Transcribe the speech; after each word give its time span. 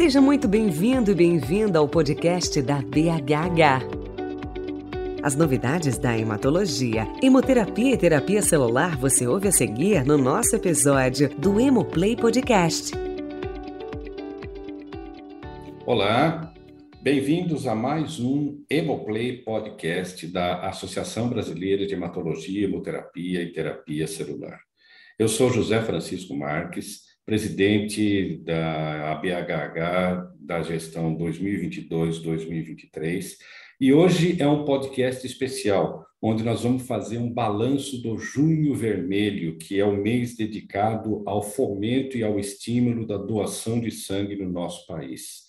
Seja 0.00 0.18
muito 0.18 0.48
bem-vindo 0.48 1.10
e 1.10 1.14
bem-vinda 1.14 1.78
ao 1.78 1.86
podcast 1.86 2.62
da 2.62 2.80
BHH. 2.80 3.84
As 5.22 5.36
novidades 5.36 5.98
da 5.98 6.16
hematologia, 6.16 7.06
hemoterapia 7.22 7.92
e 7.92 7.98
terapia 7.98 8.40
celular 8.40 8.96
você 8.96 9.26
ouve 9.26 9.48
a 9.48 9.52
seguir 9.52 10.02
no 10.06 10.16
nosso 10.16 10.56
episódio 10.56 11.28
do 11.36 11.60
Hemoplay 11.60 12.16
Podcast. 12.16 12.92
Olá, 15.84 16.50
bem-vindos 17.02 17.66
a 17.66 17.74
mais 17.74 18.18
um 18.18 18.64
Hemoplay 18.70 19.44
Podcast 19.44 20.26
da 20.28 20.66
Associação 20.66 21.28
Brasileira 21.28 21.86
de 21.86 21.92
Hematologia, 21.92 22.64
Hemoterapia 22.64 23.42
e 23.42 23.52
Terapia 23.52 24.06
Celular. 24.06 24.60
Eu 25.18 25.28
sou 25.28 25.52
José 25.52 25.82
Francisco 25.82 26.34
Marques, 26.34 27.09
presidente 27.24 28.36
da 28.44 29.12
ABHH 29.12 30.34
da 30.40 30.62
gestão 30.62 31.16
2022-2023, 31.16 33.36
e 33.80 33.92
hoje 33.92 34.36
é 34.38 34.46
um 34.46 34.64
podcast 34.64 35.26
especial, 35.26 36.06
onde 36.20 36.42
nós 36.42 36.62
vamos 36.62 36.86
fazer 36.86 37.18
um 37.18 37.32
balanço 37.32 38.02
do 38.02 38.18
Junho 38.18 38.74
Vermelho, 38.74 39.56
que 39.56 39.80
é 39.80 39.84
o 39.84 39.96
mês 39.96 40.36
dedicado 40.36 41.22
ao 41.26 41.42
fomento 41.42 42.16
e 42.16 42.22
ao 42.22 42.38
estímulo 42.38 43.06
da 43.06 43.16
doação 43.16 43.80
de 43.80 43.90
sangue 43.90 44.36
no 44.36 44.50
nosso 44.50 44.86
país 44.86 45.46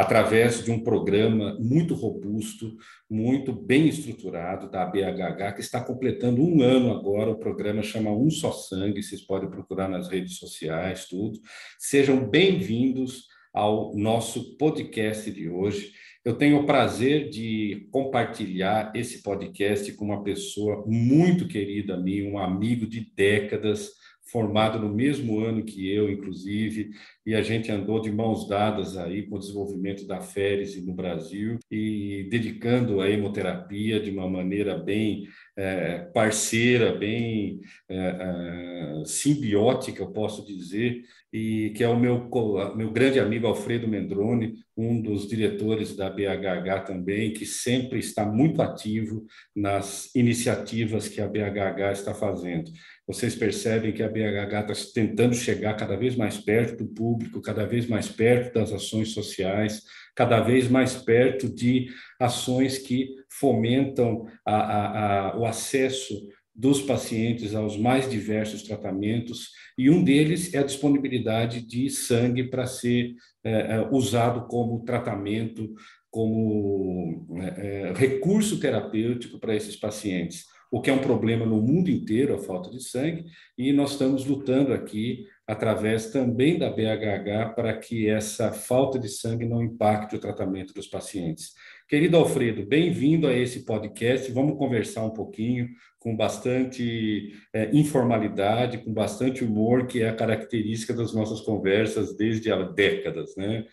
através 0.00 0.64
de 0.64 0.70
um 0.70 0.82
programa 0.82 1.58
muito 1.60 1.94
robusto, 1.94 2.74
muito 3.08 3.52
bem 3.52 3.86
estruturado 3.86 4.70
da 4.70 4.86
BHH, 4.86 5.52
que 5.54 5.60
está 5.60 5.78
completando 5.78 6.42
um 6.42 6.62
ano 6.62 6.90
agora. 6.90 7.30
O 7.30 7.38
programa 7.38 7.82
chama 7.82 8.10
Um 8.10 8.30
Só 8.30 8.50
Sangue, 8.50 9.02
vocês 9.02 9.20
podem 9.20 9.50
procurar 9.50 9.90
nas 9.90 10.08
redes 10.08 10.38
sociais, 10.38 11.04
tudo. 11.04 11.38
Sejam 11.78 12.26
bem-vindos 12.26 13.26
ao 13.52 13.94
nosso 13.94 14.56
podcast 14.56 15.30
de 15.30 15.50
hoje. 15.50 15.92
Eu 16.24 16.34
tenho 16.34 16.60
o 16.60 16.66
prazer 16.66 17.28
de 17.28 17.86
compartilhar 17.90 18.92
esse 18.94 19.22
podcast 19.22 19.92
com 19.92 20.06
uma 20.06 20.24
pessoa 20.24 20.82
muito 20.86 21.46
querida 21.46 21.96
a 21.96 22.00
mim, 22.00 22.22
um 22.22 22.38
amigo 22.38 22.86
de 22.86 23.12
décadas, 23.14 23.90
formado 24.30 24.78
no 24.78 24.88
mesmo 24.88 25.40
ano 25.40 25.64
que 25.64 25.92
eu, 25.92 26.10
inclusive, 26.10 26.90
e 27.26 27.34
a 27.34 27.42
gente 27.42 27.70
andou 27.70 28.00
de 28.00 28.10
mãos 28.10 28.48
dadas 28.48 28.96
aí 28.96 29.22
com 29.22 29.36
o 29.36 29.38
desenvolvimento 29.38 30.06
da 30.06 30.20
Férise 30.20 30.84
no 30.84 30.94
Brasil 30.94 31.58
e 31.70 32.26
dedicando 32.30 33.00
a 33.00 33.10
hemoterapia 33.10 34.00
de 34.00 34.10
uma 34.10 34.28
maneira 34.28 34.76
bem 34.76 35.28
é, 35.56 35.98
parceira, 36.14 36.92
bem 36.92 37.60
é, 37.88 37.96
é, 37.96 39.04
simbiótica, 39.04 40.02
eu 40.02 40.10
posso 40.10 40.46
dizer, 40.46 41.02
e 41.32 41.70
que 41.76 41.84
é 41.84 41.88
o 41.88 41.98
meu, 41.98 42.28
meu 42.74 42.90
grande 42.90 43.20
amigo 43.20 43.46
Alfredo 43.46 43.86
Mendrone, 43.86 44.54
um 44.76 45.00
dos 45.00 45.28
diretores 45.28 45.94
da 45.94 46.08
BHH 46.08 46.86
também, 46.86 47.32
que 47.32 47.44
sempre 47.44 47.98
está 47.98 48.24
muito 48.24 48.62
ativo 48.62 49.26
nas 49.54 50.12
iniciativas 50.14 51.08
que 51.08 51.20
a 51.20 51.28
BHH 51.28 51.92
está 51.92 52.14
fazendo. 52.14 52.70
Vocês 53.10 53.34
percebem 53.34 53.92
que 53.92 54.04
a 54.04 54.08
BHH 54.08 54.70
está 54.70 54.92
tentando 54.94 55.34
chegar 55.34 55.74
cada 55.74 55.96
vez 55.96 56.14
mais 56.14 56.38
perto 56.38 56.84
do 56.84 56.94
público, 56.94 57.42
cada 57.42 57.66
vez 57.66 57.88
mais 57.88 58.08
perto 58.08 58.54
das 58.54 58.72
ações 58.72 59.08
sociais, 59.08 59.82
cada 60.14 60.38
vez 60.38 60.68
mais 60.68 60.94
perto 60.94 61.52
de 61.52 61.88
ações 62.20 62.78
que 62.78 63.08
fomentam 63.28 64.28
a, 64.46 64.54
a, 64.54 65.30
a, 65.30 65.38
o 65.40 65.44
acesso 65.44 66.28
dos 66.54 66.82
pacientes 66.82 67.52
aos 67.52 67.76
mais 67.76 68.08
diversos 68.08 68.62
tratamentos, 68.62 69.48
e 69.76 69.90
um 69.90 70.04
deles 70.04 70.54
é 70.54 70.58
a 70.58 70.64
disponibilidade 70.64 71.62
de 71.62 71.90
sangue 71.90 72.44
para 72.44 72.64
ser 72.68 73.16
é, 73.42 73.74
é 73.74 73.88
usado 73.90 74.46
como 74.46 74.84
tratamento, 74.84 75.74
como 76.08 77.26
é, 77.40 77.88
é, 77.88 77.92
recurso 77.92 78.60
terapêutico 78.60 79.40
para 79.40 79.56
esses 79.56 79.74
pacientes 79.74 80.44
o 80.70 80.80
que 80.80 80.88
é 80.88 80.92
um 80.92 81.00
problema 81.00 81.44
no 81.44 81.60
mundo 81.60 81.90
inteiro, 81.90 82.34
a 82.34 82.38
falta 82.38 82.70
de 82.70 82.80
sangue, 82.80 83.24
e 83.58 83.72
nós 83.72 83.92
estamos 83.92 84.24
lutando 84.24 84.72
aqui, 84.72 85.26
através 85.46 86.10
também 86.12 86.58
da 86.58 86.70
BHH, 86.70 87.54
para 87.56 87.76
que 87.76 88.08
essa 88.08 88.52
falta 88.52 88.98
de 88.98 89.08
sangue 89.08 89.44
não 89.44 89.62
impacte 89.62 90.14
o 90.14 90.20
tratamento 90.20 90.72
dos 90.72 90.86
pacientes. 90.86 91.54
Querido 91.88 92.16
Alfredo, 92.16 92.64
bem-vindo 92.64 93.26
a 93.26 93.32
esse 93.32 93.64
podcast. 93.64 94.30
Vamos 94.30 94.56
conversar 94.56 95.02
um 95.02 95.10
pouquinho 95.10 95.68
com 95.98 96.16
bastante 96.16 97.34
é, 97.52 97.68
informalidade, 97.76 98.78
com 98.78 98.94
bastante 98.94 99.42
humor, 99.42 99.88
que 99.88 100.02
é 100.02 100.08
a 100.08 100.14
característica 100.14 100.94
das 100.94 101.12
nossas 101.12 101.40
conversas 101.40 102.16
desde 102.16 102.52
há 102.52 102.62
décadas, 102.62 103.34
né? 103.36 103.66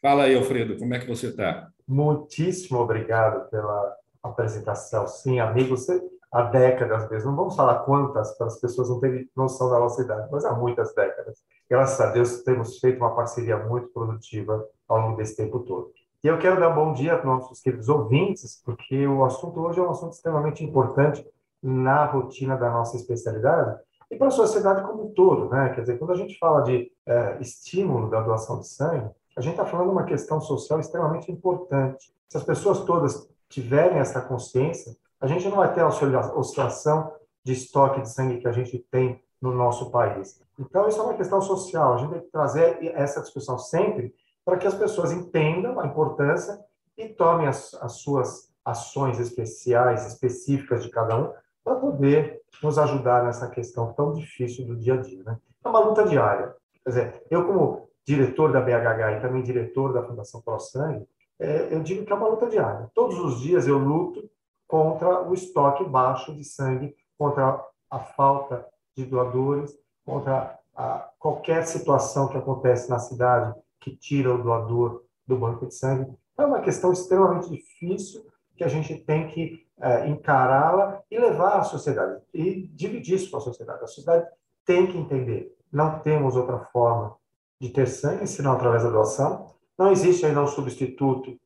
Fala 0.00 0.24
aí, 0.24 0.36
Alfredo, 0.36 0.76
como 0.76 0.94
é 0.94 1.00
que 1.00 1.08
você 1.08 1.28
está? 1.28 1.68
Muitíssimo 1.88 2.78
obrigado 2.78 3.50
pela 3.50 3.96
apresentação. 4.22 5.08
Sim, 5.08 5.40
amigo, 5.40 5.76
você 5.76 6.00
há 6.34 6.42
décadas 6.42 7.08
mesmo, 7.08 7.30
não 7.30 7.36
vamos 7.36 7.54
falar 7.54 7.76
quantas, 7.84 8.36
para 8.36 8.48
as 8.48 8.60
pessoas 8.60 8.90
não 8.90 8.98
terem 8.98 9.30
noção 9.36 9.70
da 9.70 9.78
nossa 9.78 10.02
idade, 10.02 10.28
mas 10.32 10.44
há 10.44 10.52
muitas 10.52 10.92
décadas. 10.92 11.38
Graças 11.70 12.00
a 12.00 12.10
Deus 12.10 12.42
temos 12.42 12.80
feito 12.80 12.96
uma 12.96 13.14
parceria 13.14 13.56
muito 13.56 13.88
produtiva 13.90 14.66
ao 14.88 14.98
longo 15.00 15.16
desse 15.16 15.36
tempo 15.36 15.60
todo. 15.60 15.92
E 16.24 16.26
eu 16.26 16.36
quero 16.36 16.58
dar 16.58 16.70
um 16.70 16.74
bom 16.74 16.92
dia 16.92 17.16
para 17.16 17.30
nossos 17.30 17.60
queridos 17.60 17.88
ouvintes, 17.88 18.60
porque 18.64 19.06
o 19.06 19.24
assunto 19.24 19.60
hoje 19.60 19.78
é 19.78 19.82
um 19.82 19.90
assunto 19.90 20.14
extremamente 20.14 20.64
importante 20.64 21.24
na 21.62 22.04
rotina 22.04 22.56
da 22.56 22.68
nossa 22.68 22.96
especialidade 22.96 23.78
e 24.10 24.16
para 24.16 24.26
a 24.26 24.32
sociedade 24.32 24.82
como 24.82 25.04
um 25.04 25.14
todo, 25.14 25.48
né? 25.48 25.68
Quer 25.72 25.82
dizer, 25.82 25.98
quando 25.98 26.14
a 26.14 26.16
gente 26.16 26.36
fala 26.38 26.62
de 26.62 26.90
é, 27.06 27.38
estímulo 27.40 28.10
da 28.10 28.20
doação 28.20 28.58
de 28.58 28.66
sangue, 28.66 29.08
a 29.36 29.40
gente 29.40 29.52
está 29.52 29.64
falando 29.64 29.86
de 29.86 29.92
uma 29.92 30.04
questão 30.04 30.40
social 30.40 30.80
extremamente 30.80 31.30
importante. 31.30 32.12
Se 32.28 32.36
as 32.36 32.42
pessoas 32.42 32.80
todas 32.80 33.28
tiverem 33.48 33.98
essa 33.98 34.20
consciência, 34.20 34.96
a 35.24 35.26
gente 35.26 35.48
não 35.48 35.56
vai 35.56 35.72
ter 35.72 35.80
a 35.80 35.88
oscilação 35.88 37.10
de 37.42 37.54
estoque 37.54 38.02
de 38.02 38.10
sangue 38.10 38.40
que 38.40 38.46
a 38.46 38.52
gente 38.52 38.78
tem 38.90 39.18
no 39.40 39.54
nosso 39.54 39.90
país. 39.90 40.38
Então, 40.60 40.86
isso 40.86 41.00
é 41.00 41.02
uma 41.02 41.14
questão 41.14 41.40
social. 41.40 41.94
A 41.94 41.96
gente 41.96 42.10
tem 42.10 42.20
que 42.20 42.30
trazer 42.30 42.78
essa 42.94 43.22
discussão 43.22 43.56
sempre 43.58 44.14
para 44.44 44.58
que 44.58 44.66
as 44.66 44.74
pessoas 44.74 45.12
entendam 45.12 45.80
a 45.80 45.86
importância 45.86 46.62
e 46.94 47.08
tomem 47.08 47.46
as, 47.46 47.72
as 47.80 47.92
suas 48.02 48.52
ações 48.62 49.18
especiais, 49.18 50.06
específicas 50.06 50.82
de 50.82 50.90
cada 50.90 51.16
um, 51.16 51.32
para 51.64 51.76
poder 51.76 52.42
nos 52.62 52.78
ajudar 52.78 53.24
nessa 53.24 53.48
questão 53.48 53.94
tão 53.94 54.12
difícil 54.12 54.66
do 54.66 54.76
dia 54.76 54.92
a 54.92 54.98
dia. 54.98 55.22
Né? 55.24 55.38
É 55.64 55.68
uma 55.70 55.80
luta 55.80 56.04
diária. 56.04 56.54
Quer 56.84 56.90
dizer, 56.90 57.22
eu, 57.30 57.46
como 57.46 57.88
diretor 58.06 58.52
da 58.52 58.60
BHH 58.60 59.16
e 59.16 59.20
também 59.22 59.42
diretor 59.42 59.94
da 59.94 60.02
Fundação 60.02 60.42
Pro 60.42 60.60
Sangue, 60.60 61.08
é, 61.40 61.74
eu 61.74 61.82
digo 61.82 62.04
que 62.04 62.12
é 62.12 62.14
uma 62.14 62.28
luta 62.28 62.46
diária. 62.46 62.90
Todos 62.94 63.18
os 63.18 63.40
dias 63.40 63.66
eu 63.66 63.78
luto 63.78 64.28
contra 64.66 65.22
o 65.22 65.34
estoque 65.34 65.84
baixo 65.84 66.34
de 66.34 66.44
sangue, 66.44 66.94
contra 67.18 67.64
a 67.90 67.98
falta 67.98 68.66
de 68.96 69.04
doadores, 69.04 69.76
contra 70.04 70.58
a, 70.74 71.10
qualquer 71.18 71.66
situação 71.66 72.28
que 72.28 72.36
acontece 72.36 72.90
na 72.90 72.98
cidade 72.98 73.54
que 73.80 73.94
tira 73.94 74.34
o 74.34 74.42
doador 74.42 75.04
do 75.26 75.36
banco 75.36 75.66
de 75.66 75.74
sangue. 75.74 76.12
É 76.36 76.44
uma 76.44 76.60
questão 76.60 76.92
extremamente 76.92 77.50
difícil 77.50 78.26
que 78.56 78.64
a 78.64 78.68
gente 78.68 78.96
tem 78.96 79.28
que 79.28 79.66
é, 79.80 80.08
encará-la 80.08 81.02
e 81.10 81.18
levar 81.18 81.58
à 81.58 81.62
sociedade 81.64 82.20
e 82.32 82.68
dividir 82.68 83.16
isso 83.16 83.30
com 83.30 83.38
a 83.38 83.40
sociedade. 83.40 83.82
A 83.82 83.86
sociedade 83.86 84.26
tem 84.64 84.86
que 84.86 84.96
entender, 84.96 85.54
não 85.72 85.98
temos 85.98 86.36
outra 86.36 86.58
forma 86.72 87.16
de 87.60 87.68
ter 87.68 87.86
sangue 87.86 88.26
senão 88.26 88.52
através 88.52 88.82
da 88.82 88.90
doação. 88.90 89.46
Não 89.76 89.90
existe 89.90 90.24
ainda 90.24 90.42
um 90.42 90.46
substituto 90.46 91.38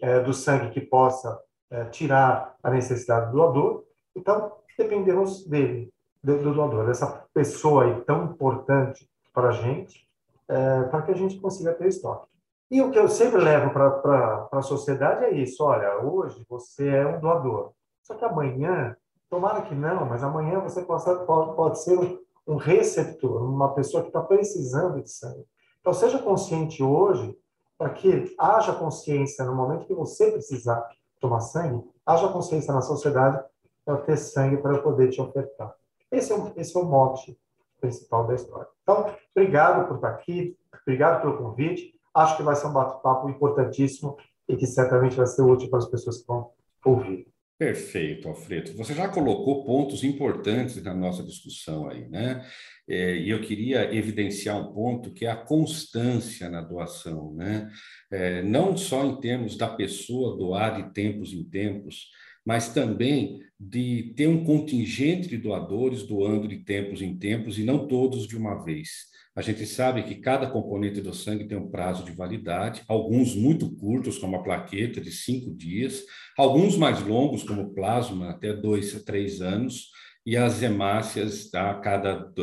é, 0.00 0.20
do 0.20 0.32
sangue 0.32 0.70
que 0.70 0.80
possa 0.80 1.38
é, 1.74 1.84
tirar 1.86 2.54
a 2.62 2.70
necessidade 2.70 3.26
do 3.26 3.32
doador. 3.32 3.84
Então, 4.14 4.52
dependemos 4.78 5.44
dele, 5.44 5.92
do, 6.22 6.38
do 6.38 6.54
doador, 6.54 6.86
dessa 6.86 7.26
pessoa 7.34 7.84
aí 7.84 8.00
tão 8.02 8.26
importante 8.26 9.10
para 9.32 9.48
a 9.48 9.52
gente, 9.52 10.08
é, 10.48 10.82
para 10.84 11.02
que 11.02 11.10
a 11.10 11.16
gente 11.16 11.40
consiga 11.40 11.74
ter 11.74 11.88
estoque. 11.88 12.28
E 12.70 12.80
o 12.80 12.92
que 12.92 12.98
eu 12.98 13.08
sempre 13.08 13.40
levo 13.40 13.70
para 13.72 14.48
a 14.52 14.62
sociedade 14.62 15.24
é 15.24 15.32
isso: 15.32 15.64
olha, 15.64 15.98
hoje 15.98 16.44
você 16.48 16.88
é 16.88 17.06
um 17.06 17.20
doador, 17.20 17.72
só 18.02 18.14
que 18.14 18.24
amanhã, 18.24 18.96
tomara 19.28 19.62
que 19.62 19.74
não, 19.74 20.06
mas 20.06 20.22
amanhã 20.22 20.60
você 20.60 20.82
possa, 20.82 21.16
pode, 21.24 21.56
pode 21.56 21.82
ser 21.82 21.98
um 22.46 22.56
receptor, 22.56 23.42
uma 23.42 23.74
pessoa 23.74 24.02
que 24.02 24.10
está 24.10 24.20
precisando 24.20 25.02
de 25.02 25.10
sangue. 25.10 25.44
Então, 25.80 25.92
seja 25.92 26.18
consciente 26.18 26.82
hoje, 26.82 27.36
para 27.76 27.90
que 27.90 28.32
haja 28.38 28.72
consciência 28.72 29.44
no 29.44 29.54
momento 29.54 29.86
que 29.86 29.94
você 29.94 30.30
precisar 30.30 30.88
tomar 31.24 31.40
sangue, 31.40 31.82
haja 32.04 32.28
consciência 32.28 32.74
na 32.74 32.82
sociedade 32.82 33.42
para 33.82 33.96
ter 33.98 34.16
sangue 34.18 34.58
para 34.58 34.78
poder 34.78 35.08
te 35.08 35.20
ofertar. 35.22 35.74
Esse 36.12 36.34
é, 36.34 36.36
esse 36.56 36.76
é 36.76 36.80
o 36.80 36.84
mote 36.84 37.38
principal 37.80 38.26
da 38.26 38.34
história. 38.34 38.68
Então, 38.82 39.14
obrigado 39.34 39.88
por 39.88 39.96
estar 39.96 40.10
aqui, 40.10 40.56
obrigado 40.82 41.22
pelo 41.22 41.38
convite. 41.38 41.94
Acho 42.14 42.36
que 42.36 42.42
vai 42.42 42.54
ser 42.54 42.66
um 42.66 42.72
bate-papo 42.72 43.28
importantíssimo 43.30 44.16
e 44.46 44.54
que 44.56 44.66
certamente 44.66 45.16
vai 45.16 45.26
ser 45.26 45.42
útil 45.42 45.70
para 45.70 45.78
as 45.78 45.88
pessoas 45.88 46.18
que 46.18 46.26
vão 46.26 46.50
ouvir. 46.84 47.26
Perfeito, 47.58 48.28
Alfredo. 48.28 48.76
Você 48.76 48.92
já 48.92 49.08
colocou 49.08 49.64
pontos 49.64 50.04
importantes 50.04 50.82
na 50.82 50.92
nossa 50.92 51.22
discussão 51.22 51.88
aí, 51.88 52.06
né? 52.08 52.44
É, 52.88 53.16
e 53.16 53.30
eu 53.30 53.40
queria 53.40 53.94
evidenciar 53.94 54.60
um 54.60 54.72
ponto 54.72 55.12
que 55.12 55.24
é 55.24 55.30
a 55.30 55.36
constância 55.36 56.50
na 56.50 56.60
doação, 56.60 57.34
né? 57.34 57.70
É, 58.10 58.42
não 58.42 58.76
só 58.76 59.06
em 59.06 59.18
termos 59.20 59.56
da 59.56 59.68
pessoa 59.68 60.36
doar 60.36 60.82
de 60.82 60.92
tempos 60.92 61.32
em 61.32 61.44
tempos, 61.44 62.08
mas 62.44 62.74
também 62.74 63.40
de 63.58 64.12
ter 64.16 64.26
um 64.26 64.44
contingente 64.44 65.28
de 65.28 65.38
doadores 65.38 66.02
doando 66.02 66.46
de 66.46 66.58
tempos 66.58 67.00
em 67.00 67.16
tempos 67.16 67.58
e 67.58 67.64
não 67.64 67.88
todos 67.88 68.26
de 68.26 68.36
uma 68.36 68.62
vez. 68.62 69.14
A 69.34 69.42
gente 69.42 69.66
sabe 69.66 70.04
que 70.04 70.16
cada 70.16 70.48
componente 70.48 71.00
do 71.00 71.12
sangue 71.12 71.48
tem 71.48 71.58
um 71.58 71.68
prazo 71.68 72.04
de 72.04 72.12
validade, 72.12 72.82
alguns 72.86 73.34
muito 73.34 73.74
curtos, 73.74 74.16
como 74.16 74.36
a 74.36 74.42
plaqueta, 74.42 75.00
de 75.00 75.10
cinco 75.10 75.52
dias, 75.52 76.04
alguns 76.38 76.76
mais 76.76 77.04
longos, 77.04 77.42
como 77.42 77.74
plasma, 77.74 78.30
até 78.30 78.52
dois 78.52 78.94
a 78.94 79.02
três 79.02 79.40
anos, 79.40 79.88
e 80.24 80.36
as 80.36 80.62
hemácias 80.62 81.52
a 81.54 81.74
cada 81.74 82.32
é, 82.38 82.42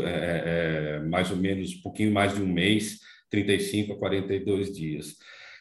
é, 0.96 1.00
mais 1.00 1.32
ou 1.32 1.38
menos 1.38 1.76
um 1.76 1.82
pouquinho 1.82 2.12
mais 2.12 2.36
de 2.36 2.42
um 2.42 2.48
mês, 2.48 3.00
35 3.30 3.94
a 3.94 3.98
42 3.98 4.74
dias. 4.74 5.16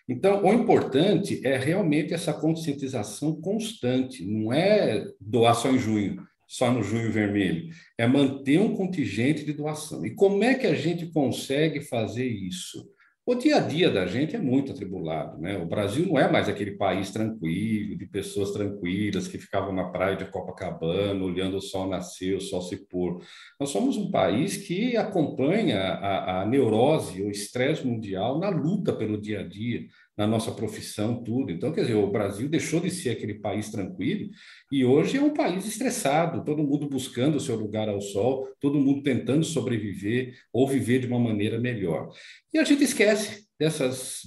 Então, 0.09 0.45
o 0.45 0.53
importante 0.53 1.41
é 1.47 1.57
realmente 1.57 2.13
essa 2.13 2.33
conscientização 2.33 3.41
constante, 3.41 4.27
não 4.27 4.53
é 4.53 5.05
doar 5.21 5.55
só 5.55 5.71
em 5.71 5.79
junho 5.79 6.23
só 6.51 6.69
no 6.69 6.83
Junho 6.83 7.13
Vermelho, 7.13 7.73
é 7.97 8.09
manter 8.09 8.59
um 8.59 8.75
contingente 8.75 9.45
de 9.45 9.53
doação. 9.53 10.05
E 10.05 10.13
como 10.17 10.43
é 10.43 10.57
que 10.57 10.67
a 10.67 10.75
gente 10.75 11.07
consegue 11.07 11.81
fazer 11.81 12.27
isso? 12.27 12.91
O 13.27 13.35
dia 13.35 13.57
a 13.57 13.61
dia 13.61 13.91
da 13.91 14.07
gente 14.07 14.35
é 14.35 14.39
muito 14.39 14.73
atribulado, 14.73 15.39
né? 15.39 15.59
O 15.59 15.67
Brasil 15.67 16.07
não 16.07 16.19
é 16.19 16.31
mais 16.31 16.49
aquele 16.49 16.73
país 16.73 17.11
tranquilo, 17.11 17.97
de 17.97 18.07
pessoas 18.07 18.51
tranquilas 18.51 19.29
que 19.29 19.39
ficavam 19.39 19.75
na 19.75 19.91
praia 19.91 20.17
de 20.17 20.25
Copacabana, 20.25 21.23
olhando 21.23 21.59
o 21.59 21.61
sol 21.61 21.87
nascer, 21.87 22.35
o 22.35 22.41
sol 22.41 22.63
se 22.63 22.89
pôr. 22.89 23.23
Nós 23.61 23.69
somos 23.69 23.97
um 23.97 24.11
país 24.11 24.57
que 24.57 24.97
acompanha 24.97 25.79
a, 25.79 26.41
a 26.41 26.47
neurose, 26.47 27.23
o 27.23 27.31
estresse 27.31 27.87
mundial 27.87 28.39
na 28.39 28.49
luta 28.49 28.93
pelo 28.93 29.21
dia 29.21 29.41
a 29.41 29.47
dia, 29.47 29.87
na 30.21 30.27
nossa 30.27 30.53
profissão, 30.53 31.25
tudo. 31.25 31.51
Então, 31.51 31.73
quer 31.73 31.81
dizer, 31.81 31.95
o 31.95 32.11
Brasil 32.11 32.47
deixou 32.47 32.79
de 32.79 32.91
ser 32.91 33.09
aquele 33.09 33.33
país 33.33 33.71
tranquilo 33.71 34.29
e 34.71 34.85
hoje 34.85 35.17
é 35.17 35.23
um 35.23 35.33
país 35.33 35.65
estressado, 35.65 36.45
todo 36.45 36.63
mundo 36.63 36.87
buscando 36.91 37.37
o 37.37 37.41
seu 37.41 37.57
lugar 37.57 37.89
ao 37.89 38.03
sol, 38.03 38.47
todo 38.61 38.79
mundo 38.79 39.03
tentando 39.03 39.43
sobreviver 39.47 40.35
ou 40.53 40.69
viver 40.69 40.99
de 40.99 41.07
uma 41.07 41.19
maneira 41.19 41.59
melhor. 41.59 42.11
E 42.53 42.59
a 42.59 42.65
gente 42.65 42.85
esquece 42.85 43.47
dessas, 43.59 44.21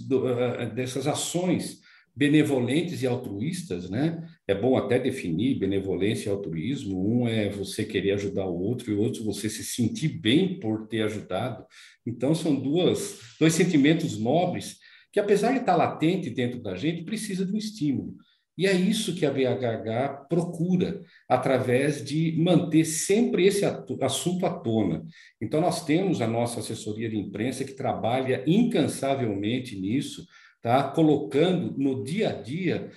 eh, 0.59 0.65
dessas 0.73 1.05
ações 1.05 1.79
benevolentes 2.15 3.03
e 3.03 3.07
altruístas, 3.07 3.87
né? 3.87 4.27
É 4.47 4.55
bom 4.55 4.75
até 4.75 4.97
definir 4.97 5.59
benevolência 5.59 6.27
e 6.27 6.31
altruísmo. 6.31 7.07
Um 7.07 7.27
é 7.27 7.49
você 7.49 7.85
querer 7.85 8.13
ajudar 8.13 8.47
o 8.47 8.59
outro 8.59 8.91
e 8.91 8.95
o 8.95 8.99
outro 8.99 9.23
você 9.23 9.47
se 9.47 9.63
sentir 9.63 10.07
bem 10.07 10.59
por 10.59 10.87
ter 10.87 11.03
ajudado. 11.03 11.63
Então 12.03 12.33
são 12.33 12.55
duas 12.55 13.19
dois 13.39 13.53
sentimentos 13.53 14.17
nobres 14.17 14.81
que 15.13 15.19
apesar 15.19 15.51
de 15.51 15.59
estar 15.59 15.75
latente 15.75 16.31
dentro 16.31 16.59
da 16.59 16.75
gente, 16.75 17.03
precisa 17.03 17.45
de 17.45 17.53
um 17.53 17.57
estímulo. 17.57 18.15
E 18.57 18.67
é 18.67 18.73
isso 18.73 19.15
que 19.15 19.25
a 19.25 19.31
BHH 19.31 20.27
procura, 20.27 21.01
através 21.29 22.03
de 22.03 22.35
manter 22.37 22.83
sempre 22.83 23.45
esse 23.45 23.63
assunto 24.01 24.45
à 24.45 24.49
tona. 24.49 25.03
Então, 25.39 25.61
nós 25.61 25.85
temos 25.85 26.19
a 26.21 26.27
nossa 26.27 26.59
assessoria 26.59 27.09
de 27.09 27.17
imprensa 27.17 27.63
que 27.63 27.73
trabalha 27.73 28.43
incansavelmente 28.45 29.79
nisso, 29.79 30.25
tá? 30.61 30.83
colocando 30.83 31.77
no 31.77 32.03
dia 32.03 32.29
a 32.29 32.33
dia 32.33 32.91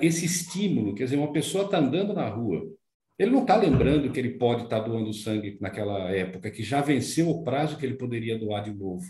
esse 0.00 0.24
estímulo. 0.24 0.94
Quer 0.94 1.04
dizer, 1.04 1.16
uma 1.16 1.32
pessoa 1.32 1.64
está 1.64 1.78
andando 1.78 2.14
na 2.14 2.28
rua, 2.28 2.64
ele 3.18 3.30
não 3.30 3.42
está 3.42 3.56
lembrando 3.56 4.10
que 4.10 4.18
ele 4.18 4.38
pode 4.38 4.64
estar 4.64 4.80
tá 4.80 4.88
doando 4.88 5.12
sangue 5.12 5.56
naquela 5.60 6.10
época, 6.10 6.50
que 6.50 6.62
já 6.62 6.80
venceu 6.80 7.30
o 7.30 7.44
prazo 7.44 7.76
que 7.76 7.86
ele 7.86 7.94
poderia 7.94 8.38
doar 8.38 8.62
de 8.64 8.72
novo. 8.72 9.04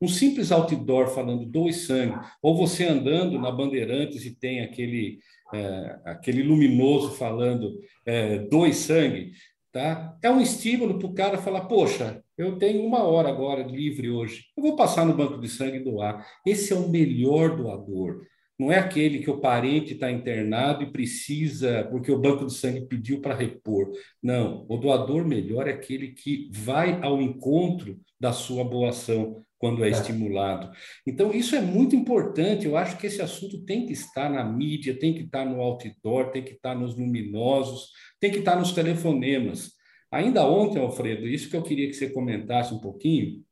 Um 0.00 0.08
simples 0.08 0.50
outdoor 0.50 1.08
falando 1.08 1.44
doe 1.44 1.72
sangue, 1.72 2.18
ou 2.42 2.56
você 2.56 2.86
andando 2.86 3.38
na 3.38 3.50
Bandeirantes 3.50 4.24
e 4.24 4.34
tem 4.34 4.62
aquele, 4.62 5.18
é, 5.52 5.98
aquele 6.06 6.42
luminoso 6.42 7.12
falando 7.12 7.78
é, 8.06 8.38
doe 8.38 8.72
sangue, 8.72 9.32
tá? 9.70 10.16
é 10.22 10.30
um 10.30 10.40
estímulo 10.40 10.98
para 10.98 11.06
o 11.06 11.14
cara 11.14 11.36
falar: 11.36 11.66
poxa, 11.66 12.24
eu 12.38 12.56
tenho 12.56 12.82
uma 12.82 13.02
hora 13.02 13.28
agora 13.28 13.62
livre 13.62 14.08
hoje, 14.08 14.46
eu 14.56 14.62
vou 14.62 14.74
passar 14.74 15.04
no 15.04 15.14
banco 15.14 15.38
de 15.38 15.48
sangue 15.50 15.76
e 15.76 15.84
doar. 15.84 16.26
Esse 16.46 16.72
é 16.72 16.76
o 16.76 16.88
melhor 16.88 17.54
doador. 17.54 18.22
Não 18.60 18.70
é 18.70 18.78
aquele 18.78 19.20
que 19.20 19.30
o 19.30 19.38
parente 19.40 19.94
está 19.94 20.12
internado 20.12 20.82
e 20.82 20.92
precisa, 20.92 21.88
porque 21.90 22.12
o 22.12 22.18
banco 22.18 22.44
de 22.44 22.52
sangue 22.52 22.84
pediu 22.84 23.18
para 23.18 23.34
repor. 23.34 23.90
Não, 24.22 24.66
o 24.68 24.76
doador 24.76 25.26
melhor 25.26 25.66
é 25.66 25.72
aquele 25.72 26.08
que 26.08 26.50
vai 26.52 27.00
ao 27.00 27.22
encontro 27.22 27.98
da 28.20 28.34
sua 28.34 28.62
boa 28.62 28.90
ação 28.90 29.42
quando 29.56 29.82
é, 29.82 29.88
é 29.88 29.92
estimulado. 29.92 30.70
Então, 31.06 31.32
isso 31.32 31.56
é 31.56 31.62
muito 31.62 31.96
importante. 31.96 32.66
Eu 32.66 32.76
acho 32.76 32.98
que 32.98 33.06
esse 33.06 33.22
assunto 33.22 33.64
tem 33.64 33.86
que 33.86 33.94
estar 33.94 34.28
na 34.28 34.44
mídia, 34.44 34.94
tem 34.94 35.14
que 35.14 35.22
estar 35.22 35.46
no 35.46 35.62
outdoor, 35.62 36.30
tem 36.30 36.44
que 36.44 36.52
estar 36.52 36.74
nos 36.74 36.94
luminosos, 36.94 37.88
tem 38.20 38.30
que 38.30 38.40
estar 38.40 38.56
nos 38.56 38.72
telefonemas. 38.72 39.72
Ainda 40.12 40.46
ontem, 40.46 40.78
Alfredo, 40.78 41.26
isso 41.26 41.48
que 41.48 41.56
eu 41.56 41.62
queria 41.62 41.88
que 41.88 41.94
você 41.94 42.10
comentasse 42.10 42.74
um 42.74 42.78
pouquinho, 42.78 43.42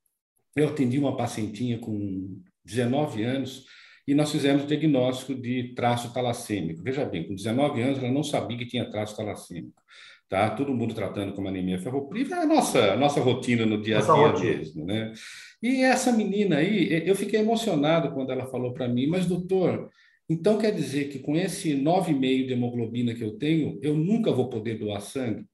eu 0.54 0.68
atendi 0.68 0.98
uma 0.98 1.16
pacientinha 1.16 1.78
com 1.78 2.42
19 2.62 3.22
anos 3.22 3.64
e 4.08 4.14
nós 4.14 4.32
fizemos 4.32 4.64
o 4.64 4.66
diagnóstico 4.66 5.34
de 5.34 5.74
traço 5.74 6.14
talassêmico. 6.14 6.82
Veja 6.82 7.04
bem, 7.04 7.28
com 7.28 7.34
19 7.34 7.82
anos 7.82 7.98
ela 7.98 8.10
não 8.10 8.24
sabia 8.24 8.56
que 8.56 8.64
tinha 8.64 8.90
traço 8.90 9.14
talassêmico. 9.14 9.82
Tá? 10.30 10.48
Todo 10.48 10.72
mundo 10.72 10.94
tratando 10.94 11.34
como 11.34 11.46
anemia 11.46 11.78
ferropriva, 11.78 12.36
é 12.36 12.38
a 12.38 12.46
nossa, 12.46 12.92
a 12.94 12.96
nossa 12.96 13.20
rotina 13.20 13.66
no 13.66 13.82
dia 13.82 13.98
a 13.98 14.32
dia 14.32 14.54
mesmo, 14.54 14.86
né? 14.86 15.12
E 15.62 15.82
essa 15.82 16.10
menina 16.10 16.56
aí, 16.56 17.06
eu 17.06 17.14
fiquei 17.14 17.40
emocionado 17.40 18.10
quando 18.12 18.32
ela 18.32 18.46
falou 18.46 18.72
para 18.72 18.88
mim, 18.88 19.06
mas 19.06 19.26
doutor, 19.26 19.90
então 20.26 20.56
quer 20.56 20.70
dizer 20.70 21.10
que 21.10 21.18
com 21.18 21.36
esse 21.36 21.74
9,5 21.74 22.46
de 22.46 22.52
hemoglobina 22.54 23.14
que 23.14 23.24
eu 23.24 23.32
tenho, 23.32 23.78
eu 23.82 23.94
nunca 23.94 24.32
vou 24.32 24.48
poder 24.48 24.78
doar 24.78 25.02
sangue? 25.02 25.44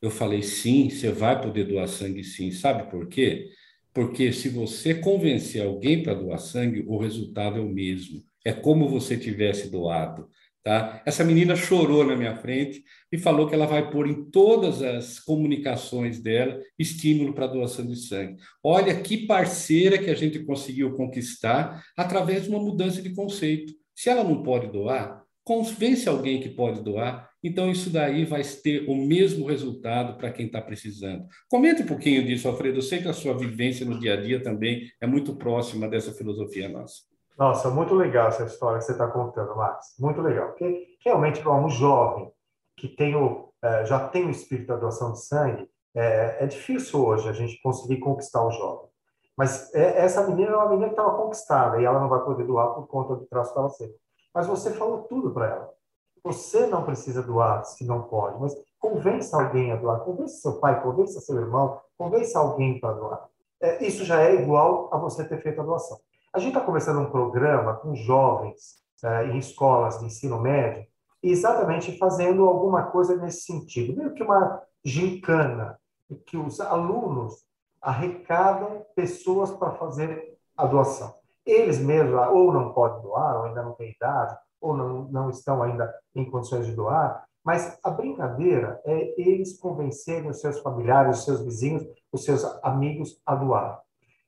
Eu 0.00 0.10
falei, 0.10 0.42
sim, 0.42 0.88
você 0.88 1.10
vai 1.10 1.40
poder 1.40 1.64
doar 1.64 1.88
sangue 1.88 2.22
sim. 2.22 2.52
Sabe 2.52 2.88
por 2.88 3.08
quê? 3.08 3.48
Porque 3.92 4.32
se 4.32 4.48
você 4.48 4.94
convencer 4.94 5.62
alguém 5.62 6.02
para 6.02 6.14
doar 6.14 6.38
sangue, 6.38 6.84
o 6.86 6.98
resultado 6.98 7.58
é 7.58 7.60
o 7.60 7.68
mesmo. 7.68 8.22
É 8.44 8.52
como 8.52 8.88
você 8.88 9.16
tivesse 9.16 9.70
doado. 9.70 10.28
Tá? 10.62 11.02
Essa 11.06 11.24
menina 11.24 11.56
chorou 11.56 12.04
na 12.04 12.14
minha 12.14 12.36
frente 12.36 12.84
e 13.10 13.16
falou 13.16 13.48
que 13.48 13.54
ela 13.54 13.64
vai 13.64 13.90
pôr 13.90 14.06
em 14.06 14.30
todas 14.30 14.82
as 14.82 15.18
comunicações 15.18 16.20
dela 16.20 16.60
estímulo 16.78 17.32
para 17.32 17.46
doação 17.46 17.86
de 17.86 17.96
sangue. 17.96 18.36
Olha 18.62 19.00
que 19.00 19.26
parceira 19.26 19.96
que 19.96 20.10
a 20.10 20.14
gente 20.14 20.40
conseguiu 20.40 20.94
conquistar 20.94 21.82
através 21.96 22.42
de 22.42 22.50
uma 22.50 22.58
mudança 22.58 23.00
de 23.00 23.14
conceito. 23.14 23.72
Se 23.94 24.10
ela 24.10 24.22
não 24.22 24.42
pode 24.42 24.70
doar, 24.70 25.22
convence 25.42 26.06
alguém 26.08 26.40
que 26.40 26.50
pode 26.50 26.82
doar 26.82 27.27
então, 27.42 27.70
isso 27.70 27.90
daí 27.90 28.24
vai 28.24 28.42
ter 28.42 28.88
o 28.88 28.96
mesmo 28.96 29.46
resultado 29.46 30.18
para 30.18 30.30
quem 30.32 30.46
está 30.46 30.60
precisando. 30.60 31.24
Comente 31.48 31.82
um 31.82 31.86
pouquinho 31.86 32.24
disso, 32.26 32.48
Alfredo. 32.48 32.78
Eu 32.78 32.82
sei 32.82 33.00
que 33.00 33.08
a 33.08 33.12
sua 33.12 33.36
vivência 33.36 33.86
no 33.86 33.98
dia 33.98 34.14
a 34.14 34.20
dia 34.20 34.42
também 34.42 34.90
é 35.00 35.06
muito 35.06 35.36
próxima 35.36 35.88
dessa 35.88 36.12
filosofia 36.12 36.68
nossa. 36.68 37.02
Nossa, 37.38 37.70
muito 37.70 37.94
legal 37.94 38.28
essa 38.28 38.44
história 38.44 38.78
que 38.78 38.84
você 38.84 38.92
está 38.92 39.06
contando, 39.06 39.54
Max. 39.56 39.94
Muito 40.00 40.20
legal. 40.20 40.48
Porque 40.48 40.88
realmente, 41.04 41.40
para 41.40 41.54
um 41.54 41.68
jovem 41.68 42.28
que 42.76 42.88
tem 42.88 43.14
o, 43.14 43.52
é, 43.62 43.86
já 43.86 44.08
tem 44.08 44.26
o 44.26 44.30
espírito 44.30 44.68
da 44.68 44.76
doação 44.76 45.12
de 45.12 45.24
sangue, 45.24 45.68
é, 45.94 46.38
é 46.40 46.46
difícil 46.46 47.04
hoje 47.04 47.28
a 47.28 47.32
gente 47.32 47.60
conseguir 47.62 48.00
conquistar 48.00 48.44
o 48.44 48.50
jovem. 48.50 48.88
Mas 49.36 49.72
é, 49.72 50.04
essa 50.04 50.26
menina 50.26 50.50
é 50.50 50.56
uma 50.56 50.68
menina 50.68 50.88
que 50.88 50.94
estava 50.94 51.16
conquistada 51.16 51.80
e 51.80 51.84
ela 51.84 52.00
não 52.00 52.08
vai 52.08 52.24
poder 52.24 52.44
doar 52.44 52.74
por 52.74 52.88
conta 52.88 53.14
do 53.14 53.26
traço 53.26 53.52
que 53.52 53.58
ela 53.60 53.92
Mas 54.34 54.48
você 54.48 54.72
falou 54.72 55.02
tudo 55.04 55.32
para 55.32 55.46
ela 55.46 55.77
você 56.22 56.66
não 56.66 56.84
precisa 56.84 57.22
doar 57.22 57.64
se 57.64 57.84
não 57.84 58.02
pode, 58.02 58.40
mas 58.40 58.54
convença 58.78 59.36
alguém 59.36 59.72
a 59.72 59.76
doar, 59.76 60.00
convença 60.00 60.40
seu 60.40 60.58
pai, 60.60 60.82
convença 60.82 61.20
seu 61.20 61.36
irmão, 61.36 61.80
convença 61.96 62.38
alguém 62.38 62.80
para 62.80 62.92
doar. 62.92 63.28
É, 63.60 63.84
isso 63.84 64.04
já 64.04 64.22
é 64.22 64.34
igual 64.34 64.88
a 64.92 64.98
você 64.98 65.24
ter 65.24 65.40
feito 65.42 65.60
a 65.60 65.64
doação. 65.64 65.98
A 66.32 66.38
gente 66.38 66.54
está 66.54 66.60
começando 66.60 67.00
um 67.00 67.10
programa 67.10 67.74
com 67.74 67.94
jovens 67.94 68.78
é, 69.02 69.26
em 69.26 69.38
escolas 69.38 69.98
de 69.98 70.06
ensino 70.06 70.40
médio, 70.40 70.86
exatamente 71.22 71.96
fazendo 71.98 72.46
alguma 72.46 72.84
coisa 72.84 73.16
nesse 73.16 73.42
sentido, 73.42 73.96
meio 73.96 74.14
que 74.14 74.22
uma 74.22 74.62
gincana, 74.84 75.78
que 76.26 76.36
os 76.36 76.60
alunos 76.60 77.44
arrecadam 77.80 78.84
pessoas 78.94 79.50
para 79.50 79.72
fazer 79.72 80.36
a 80.56 80.66
doação. 80.66 81.14
Eles 81.44 81.78
mesmos 81.78 82.20
ou 82.28 82.52
não 82.52 82.72
podem 82.72 83.02
doar, 83.02 83.38
ou 83.38 83.44
ainda 83.44 83.62
não 83.62 83.72
têm 83.72 83.90
idade, 83.90 84.36
ou 84.60 84.76
não, 84.76 85.04
não 85.08 85.30
estão 85.30 85.62
ainda 85.62 85.92
em 86.14 86.28
condições 86.30 86.66
de 86.66 86.72
doar, 86.72 87.24
mas 87.44 87.78
a 87.82 87.90
brincadeira 87.90 88.80
é 88.84 89.14
eles 89.20 89.58
convencerem 89.58 90.28
os 90.28 90.40
seus 90.40 90.58
familiares, 90.60 91.18
os 91.18 91.24
seus 91.24 91.40
vizinhos, 91.40 91.86
os 92.12 92.24
seus 92.24 92.44
amigos 92.62 93.20
a 93.24 93.34
doar. 93.34 93.80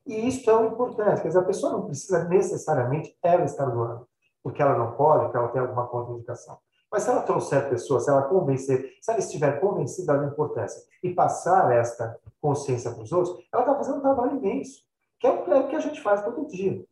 E 0.05 0.27
isso 0.27 0.49
é 0.49 0.55
o 0.55 0.65
importante, 0.65 1.21
quer 1.21 1.27
dizer, 1.27 1.39
a 1.39 1.45
pessoa 1.45 1.73
não 1.73 1.85
precisa 1.85 2.23
necessariamente 2.27 3.15
ela 3.21 3.43
estar 3.43 3.65
doando, 3.65 4.07
porque 4.41 4.61
ela 4.61 4.77
não 4.77 4.93
pode, 4.93 5.25
porque 5.25 5.37
ela 5.37 5.49
tem 5.49 5.61
alguma 5.61 5.87
contraindicação. 5.87 6.57
Mas 6.91 7.03
se 7.03 7.09
ela 7.09 7.21
trouxer 7.21 7.69
pessoas, 7.69 8.03
se 8.03 8.09
ela 8.09 8.23
convencer, 8.23 8.97
se 8.99 9.11
ela 9.11 9.19
estiver 9.19 9.61
convencida 9.61 10.17
da 10.17 10.25
importância 10.25 10.81
e 11.03 11.13
passar 11.13 11.71
esta 11.71 12.19
consciência 12.41 12.91
para 12.91 13.03
os 13.03 13.11
outros, 13.11 13.37
ela 13.53 13.61
está 13.61 13.75
fazendo 13.75 13.99
um 13.99 14.01
trabalho 14.01 14.37
imenso, 14.37 14.83
que 15.19 15.27
é 15.27 15.31
o 15.31 15.67
que 15.67 15.75
a 15.75 15.79
gente 15.79 16.01
faz 16.01 16.23
todo 16.23 16.47
dia. 16.47 16.83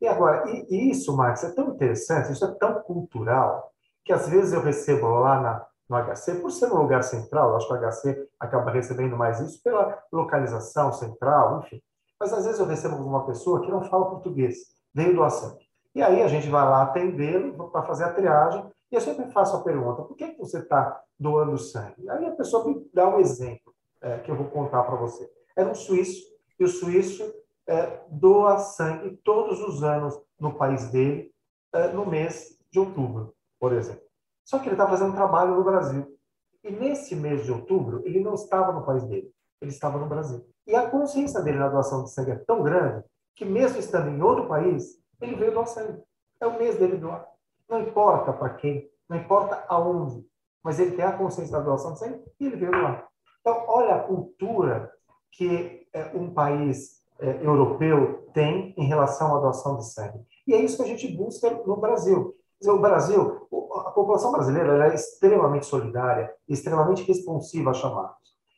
E 0.00 0.06
agora, 0.06 0.44
e 0.48 0.90
isso, 0.90 1.16
Marcos, 1.16 1.44
é 1.44 1.52
tão 1.52 1.70
interessante, 1.70 2.32
isso 2.32 2.44
é 2.44 2.54
tão 2.54 2.80
cultural, 2.82 3.72
que 4.04 4.12
às 4.12 4.28
vezes 4.28 4.52
eu 4.52 4.62
recebo 4.62 5.06
lá 5.08 5.40
na, 5.40 5.66
no 5.88 6.14
HC, 6.14 6.36
por 6.40 6.50
ser 6.50 6.66
um 6.72 6.76
lugar 6.76 7.02
central, 7.02 7.56
acho 7.56 7.66
que 7.66 7.74
o 7.74 7.90
HC 7.90 8.28
acaba 8.38 8.70
recebendo 8.70 9.16
mais 9.16 9.40
isso 9.40 9.62
pela 9.62 10.02
localização 10.12 10.92
central, 10.92 11.60
enfim. 11.60 11.82
Mas 12.20 12.32
às 12.32 12.44
vezes 12.44 12.60
eu 12.60 12.66
recebo 12.66 12.96
uma 12.96 13.26
pessoa 13.26 13.60
que 13.60 13.70
não 13.70 13.82
fala 13.82 14.10
português, 14.10 14.56
veio 14.94 15.16
do 15.16 15.30
sangue. 15.30 15.66
E 15.94 16.02
aí 16.02 16.22
a 16.22 16.28
gente 16.28 16.48
vai 16.48 16.64
lá 16.64 16.82
atendê-lo 16.82 17.70
para 17.70 17.82
fazer 17.82 18.04
a 18.04 18.12
triagem, 18.12 18.64
e 18.90 18.94
eu 18.94 19.00
sempre 19.00 19.30
faço 19.32 19.56
a 19.56 19.62
pergunta: 19.62 20.02
por 20.02 20.16
que, 20.16 20.28
que 20.28 20.38
você 20.38 20.58
está 20.58 21.00
doando 21.18 21.58
sangue? 21.58 22.08
Aí 22.08 22.26
a 22.26 22.32
pessoa 22.32 22.64
me 22.64 22.88
dá 22.92 23.08
um 23.08 23.18
exemplo 23.18 23.74
é, 24.00 24.18
que 24.18 24.30
eu 24.30 24.36
vou 24.36 24.46
contar 24.46 24.82
para 24.84 24.96
você. 24.96 25.28
Era 25.56 25.68
um 25.68 25.74
suíço, 25.74 26.22
e 26.58 26.64
o 26.64 26.68
suíço 26.68 27.24
é, 27.68 28.00
doa 28.08 28.58
sangue 28.58 29.16
todos 29.22 29.60
os 29.60 29.82
anos 29.82 30.18
no 30.40 30.54
país 30.54 30.90
dele, 30.90 31.30
é, 31.74 31.88
no 31.88 32.06
mês 32.06 32.58
de 32.72 32.78
outubro, 32.78 33.34
por 33.60 33.72
exemplo. 33.72 34.02
Só 34.44 34.58
que 34.58 34.66
ele 34.66 34.74
está 34.74 34.88
fazendo 34.88 35.14
trabalho 35.14 35.54
no 35.54 35.62
Brasil. 35.62 36.18
E 36.64 36.70
nesse 36.70 37.14
mês 37.14 37.44
de 37.44 37.52
outubro, 37.52 38.02
ele 38.04 38.20
não 38.20 38.34
estava 38.34 38.72
no 38.72 38.84
país 38.84 39.04
dele, 39.04 39.30
ele 39.60 39.70
estava 39.70 39.98
no 39.98 40.08
Brasil. 40.08 40.44
E 40.66 40.74
a 40.74 40.88
consciência 40.90 41.42
dele 41.42 41.58
na 41.58 41.68
doação 41.68 42.04
de 42.04 42.10
sangue 42.10 42.32
é 42.32 42.36
tão 42.36 42.62
grande 42.62 43.04
que, 43.36 43.44
mesmo 43.44 43.78
estando 43.78 44.08
em 44.08 44.22
outro 44.22 44.48
país, 44.48 44.98
ele 45.20 45.36
veio 45.36 45.52
doar 45.52 45.66
sangue. 45.66 46.02
É 46.40 46.46
o 46.46 46.58
mês 46.58 46.78
dele 46.78 46.96
doar. 46.96 47.26
Não 47.68 47.82
importa 47.82 48.32
para 48.32 48.54
quem, 48.54 48.90
não 49.08 49.18
importa 49.18 49.64
aonde, 49.68 50.26
mas 50.64 50.80
ele 50.80 50.96
tem 50.96 51.04
a 51.04 51.16
consciência 51.16 51.52
da 51.52 51.64
doação 51.64 51.92
de 51.92 51.98
sangue 51.98 52.24
e 52.40 52.46
ele 52.46 52.56
veio 52.56 52.72
doar. 52.72 53.06
Então, 53.40 53.64
olha 53.68 53.94
a 53.94 54.02
cultura 54.02 54.90
que 55.30 55.86
é, 55.92 56.04
um 56.16 56.32
país 56.32 56.97
é, 57.20 57.44
europeu 57.44 58.28
tem 58.32 58.74
em 58.76 58.86
relação 58.86 59.36
à 59.36 59.40
doação 59.40 59.76
de 59.76 59.86
sangue. 59.86 60.20
E 60.46 60.54
é 60.54 60.60
isso 60.60 60.76
que 60.76 60.82
a 60.82 60.86
gente 60.86 61.08
busca 61.08 61.50
no 61.66 61.76
Brasil. 61.76 62.34
Dizer, 62.60 62.72
o 62.72 62.80
Brasil, 62.80 63.48
a 63.86 63.90
população 63.90 64.32
brasileira 64.32 64.88
é 64.88 64.94
extremamente 64.94 65.66
solidária, 65.66 66.32
extremamente 66.48 67.02
responsiva 67.02 67.70
a 67.70 67.74
chamados. 67.74 68.16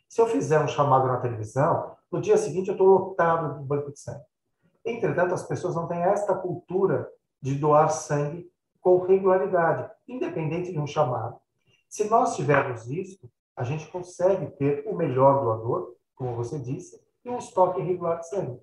Se 0.08 0.20
eu 0.20 0.26
fizer 0.26 0.62
um 0.62 0.68
chamado 0.68 1.06
na 1.06 1.18
televisão, 1.18 1.92
no 2.10 2.20
dia 2.20 2.36
seguinte 2.36 2.68
eu 2.68 2.74
estou 2.74 2.88
lotado 2.88 3.58
de 3.58 3.64
banco 3.64 3.92
de 3.92 4.00
sangue. 4.00 4.24
Entretanto, 4.84 5.34
as 5.34 5.42
pessoas 5.42 5.74
não 5.74 5.86
têm 5.86 6.02
esta 6.02 6.34
cultura 6.34 7.08
de 7.40 7.54
doar 7.54 7.90
sangue 7.90 8.50
com 8.80 8.98
regularidade, 9.00 9.90
independente 10.08 10.72
de 10.72 10.78
um 10.78 10.86
chamado. 10.86 11.38
Se 11.88 12.08
nós 12.08 12.34
tivermos 12.34 12.88
isso, 12.88 13.30
a 13.56 13.62
gente 13.62 13.86
consegue 13.88 14.46
ter 14.56 14.84
o 14.86 14.94
melhor 14.94 15.42
doador, 15.42 15.94
como 16.14 16.34
você 16.34 16.58
disse, 16.58 17.00
e 17.24 17.30
um 17.30 17.38
estoque 17.38 17.80
regular 17.80 18.20
de 18.20 18.28
sangue. 18.28 18.60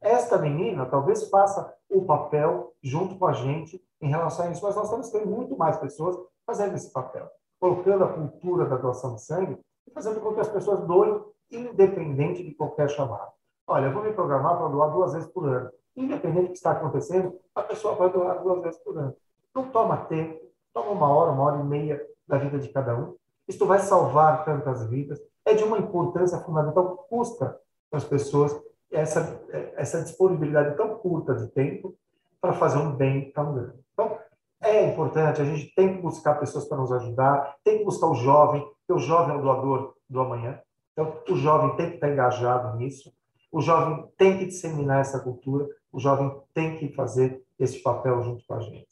Esta 0.00 0.38
menina 0.38 0.86
talvez 0.86 1.28
faça 1.28 1.74
o 1.88 2.04
papel 2.04 2.72
junto 2.82 3.16
com 3.18 3.26
a 3.26 3.32
gente 3.32 3.82
em 4.00 4.08
relação 4.08 4.46
a 4.46 4.50
isso, 4.50 4.62
mas 4.62 4.76
nós 4.76 5.10
que 5.10 5.18
ter 5.18 5.26
muito 5.26 5.56
mais 5.56 5.76
pessoas 5.78 6.16
fazendo 6.44 6.74
esse 6.74 6.92
papel, 6.92 7.28
colocando 7.58 8.04
a 8.04 8.12
cultura 8.12 8.66
da 8.66 8.76
doação 8.76 9.14
de 9.14 9.22
sangue 9.22 9.58
e 9.86 9.90
fazendo 9.90 10.20
com 10.20 10.34
que 10.34 10.40
as 10.40 10.48
pessoas 10.48 10.86
doem 10.86 11.22
independente 11.50 12.44
de 12.44 12.54
qualquer 12.54 12.88
chamado. 12.90 13.32
Olha, 13.66 13.86
eu 13.86 13.92
vou 13.92 14.02
me 14.02 14.12
programar 14.12 14.56
para 14.56 14.68
doar 14.68 14.92
duas 14.92 15.12
vezes 15.12 15.28
por 15.28 15.48
ano. 15.48 15.70
Independente 15.96 16.46
do 16.46 16.50
que 16.50 16.56
está 16.56 16.72
acontecendo, 16.72 17.38
a 17.54 17.62
pessoa 17.62 17.94
vai 17.94 18.10
doar 18.10 18.42
duas 18.42 18.62
vezes 18.62 18.78
por 18.82 18.96
ano. 18.98 19.16
Não 19.54 19.70
toma 19.70 19.96
tempo, 20.04 20.40
toma 20.72 20.90
uma 20.90 21.08
hora, 21.08 21.32
uma 21.32 21.44
hora 21.44 21.60
e 21.60 21.64
meia 21.64 22.06
da 22.28 22.38
vida 22.38 22.58
de 22.58 22.68
cada 22.68 22.94
um. 22.96 23.16
Isto 23.48 23.66
vai 23.66 23.78
salvar 23.78 24.44
tantas 24.44 24.86
vidas. 24.88 25.20
É 25.44 25.54
de 25.54 25.64
uma 25.64 25.78
importância 25.78 26.38
fundamental. 26.40 27.06
Custa 27.08 27.58
as 27.92 28.04
pessoas 28.04 28.58
essa, 28.90 29.40
essa 29.76 30.02
disponibilidade 30.02 30.76
tão 30.76 30.96
curta 30.96 31.34
de 31.34 31.48
tempo 31.48 31.94
para 32.40 32.52
fazer 32.52 32.78
um 32.78 32.92
bem 32.94 33.30
tão 33.32 33.54
grande. 33.54 33.78
Então, 33.92 34.18
é 34.60 34.86
importante, 34.86 35.40
a 35.40 35.44
gente 35.44 35.74
tem 35.74 35.94
que 35.94 36.02
buscar 36.02 36.34
pessoas 36.34 36.64
para 36.64 36.78
nos 36.78 36.92
ajudar, 36.92 37.56
tem 37.64 37.78
que 37.78 37.84
buscar 37.84 38.08
o 38.08 38.14
jovem, 38.14 38.60
porque 38.60 38.92
o 38.92 38.98
jovem 38.98 39.34
é 39.34 39.38
o 39.38 39.42
doador 39.42 39.94
do 40.08 40.20
amanhã. 40.20 40.60
Então, 40.92 41.20
o 41.28 41.36
jovem 41.36 41.76
tem 41.76 41.90
que 41.90 41.94
estar 41.96 42.10
engajado 42.10 42.76
nisso, 42.78 43.12
o 43.52 43.60
jovem 43.60 44.08
tem 44.16 44.38
que 44.38 44.46
disseminar 44.46 45.00
essa 45.00 45.20
cultura, 45.20 45.68
o 45.92 45.98
jovem 45.98 46.32
tem 46.54 46.76
que 46.76 46.92
fazer 46.94 47.42
esse 47.58 47.82
papel 47.82 48.22
junto 48.22 48.44
com 48.46 48.54
a 48.54 48.60
gente. 48.60 48.86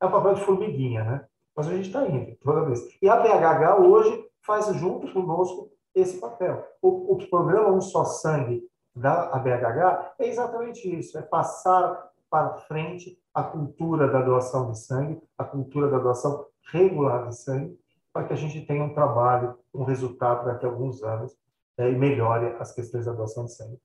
É 0.00 0.06
um 0.06 0.10
papel 0.10 0.34
de 0.34 0.40
formiguinha, 0.40 1.04
né? 1.04 1.24
Mas 1.54 1.68
a 1.68 1.70
gente 1.70 1.86
está 1.86 2.06
indo 2.06 2.36
toda 2.42 2.64
vez. 2.64 2.80
E 3.00 3.08
a 3.08 3.16
BHH 3.16 3.80
hoje 3.80 4.24
faz 4.40 4.66
junto 4.76 5.12
conosco 5.12 5.70
esse 5.94 6.20
papel. 6.20 6.64
O, 6.80 7.14
o 7.14 7.28
programa 7.28 7.70
Um 7.70 7.80
Só 7.80 8.04
Sangue 8.04 8.62
da 8.94 9.30
ABHH 9.30 10.14
é 10.18 10.28
exatamente 10.28 10.88
isso, 10.98 11.18
é 11.18 11.22
passar 11.22 12.10
para 12.30 12.54
frente 12.54 13.18
a 13.34 13.42
cultura 13.42 14.08
da 14.08 14.22
doação 14.22 14.70
de 14.70 14.78
sangue, 14.78 15.20
a 15.36 15.44
cultura 15.44 15.88
da 15.88 15.98
doação 15.98 16.46
regular 16.70 17.28
de 17.28 17.36
sangue, 17.36 17.78
para 18.12 18.24
que 18.24 18.32
a 18.32 18.36
gente 18.36 18.64
tenha 18.66 18.84
um 18.84 18.94
trabalho, 18.94 19.58
um 19.72 19.84
resultado 19.84 20.44
daqui 20.44 20.66
a 20.66 20.68
alguns 20.68 21.02
anos 21.02 21.34
é, 21.78 21.90
e 21.90 21.96
melhore 21.96 22.54
as 22.58 22.72
questões 22.72 23.06
da 23.06 23.12
doação 23.12 23.46
de 23.46 23.54
sangue. 23.54 23.78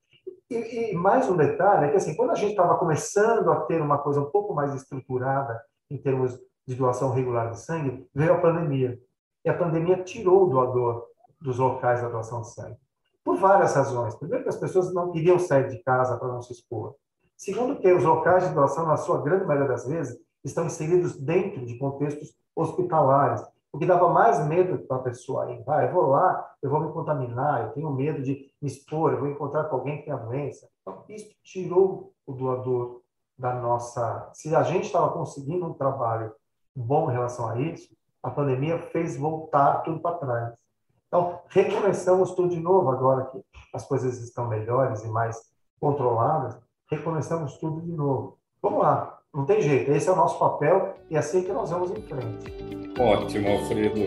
E, 0.50 0.92
e, 0.92 0.94
mais 0.94 1.28
um 1.28 1.36
detalhe 1.36 1.86
é 1.86 1.90
que 1.90 1.96
assim, 1.96 2.14
quando 2.14 2.30
a 2.30 2.34
gente 2.34 2.50
estava 2.50 2.76
começando 2.78 3.50
a 3.50 3.60
ter 3.62 3.80
uma 3.80 3.98
coisa 3.98 4.20
um 4.20 4.30
pouco 4.30 4.54
mais 4.54 4.74
estruturada 4.74 5.62
em 5.90 5.98
termos 5.98 6.38
de 6.66 6.74
doação 6.74 7.12
regular 7.12 7.50
de 7.50 7.60
sangue, 7.60 8.06
veio 8.14 8.34
a 8.34 8.40
pandemia. 8.40 8.98
E 9.44 9.48
a 9.48 9.56
pandemia 9.56 10.02
tirou 10.02 10.44
o 10.44 10.50
doador 10.50 11.06
dos 11.40 11.58
locais 11.58 12.02
da 12.02 12.08
doação 12.08 12.42
de 12.42 12.52
sangue. 12.52 12.76
Por 13.24 13.36
várias 13.36 13.74
razões. 13.74 14.14
Primeiro, 14.14 14.44
que 14.44 14.48
as 14.48 14.56
pessoas 14.56 14.92
não 14.92 15.10
queriam 15.10 15.38
sair 15.38 15.68
de 15.68 15.82
casa 15.82 16.16
para 16.16 16.28
não 16.28 16.42
se 16.42 16.52
expor. 16.52 16.94
Segundo, 17.36 17.78
que 17.78 17.92
os 17.92 18.02
locais 18.02 18.48
de 18.48 18.54
doação, 18.54 18.86
na 18.86 18.96
sua 18.96 19.22
grande 19.22 19.44
maioria 19.44 19.68
das 19.68 19.86
vezes, 19.86 20.18
estão 20.44 20.66
inseridos 20.66 21.16
dentro 21.16 21.64
de 21.64 21.78
contextos 21.78 22.34
hospitalares, 22.54 23.44
o 23.72 23.78
que 23.78 23.86
dava 23.86 24.08
mais 24.08 24.44
medo 24.46 24.78
para 24.86 24.96
a 24.96 25.02
pessoa 25.02 25.50
ir. 25.52 25.62
Ah, 25.68 25.84
eu 25.84 25.92
vou 25.92 26.06
lá, 26.06 26.50
eu 26.62 26.70
vou 26.70 26.80
me 26.80 26.92
contaminar, 26.92 27.62
eu 27.62 27.72
tenho 27.72 27.92
medo 27.92 28.22
de 28.22 28.50
me 28.60 28.68
expor, 28.68 29.12
eu 29.12 29.20
vou 29.20 29.28
encontrar 29.28 29.64
com 29.64 29.76
alguém 29.76 29.98
que 29.98 30.04
tem 30.04 30.12
a 30.12 30.16
doença. 30.16 30.68
Então, 30.82 31.04
isso 31.08 31.30
tirou 31.44 32.12
o 32.26 32.32
doador 32.32 33.02
da 33.38 33.54
nossa. 33.54 34.30
Se 34.32 34.54
a 34.54 34.62
gente 34.62 34.86
estava 34.86 35.12
conseguindo 35.12 35.66
um 35.66 35.74
trabalho 35.74 36.32
bom 36.74 37.10
em 37.10 37.12
relação 37.12 37.48
a 37.48 37.60
isso, 37.60 37.94
a 38.22 38.30
pandemia 38.30 38.78
fez 38.90 39.16
voltar 39.16 39.82
tudo 39.82 40.00
para 40.00 40.16
trás. 40.16 40.67
Então, 41.08 41.40
recomeçamos 41.48 42.32
tudo 42.32 42.50
de 42.50 42.60
novo 42.60 42.90
agora 42.90 43.24
que 43.26 43.42
as 43.72 43.86
coisas 43.86 44.22
estão 44.22 44.46
melhores 44.46 45.02
e 45.04 45.08
mais 45.08 45.36
controladas, 45.80 46.58
recomeçamos 46.90 47.56
tudo 47.56 47.80
de 47.80 47.90
novo. 47.90 48.38
Vamos 48.60 48.80
lá, 48.80 49.18
não 49.32 49.46
tem 49.46 49.62
jeito, 49.62 49.90
esse 49.90 50.06
é 50.06 50.12
o 50.12 50.16
nosso 50.16 50.38
papel 50.38 50.96
e 51.08 51.16
é 51.16 51.18
assim 51.18 51.42
que 51.42 51.52
nós 51.52 51.70
vamos 51.70 51.90
em 51.92 52.02
frente. 52.02 52.52
Ótimo, 53.00 53.48
Alfredo. 53.48 54.00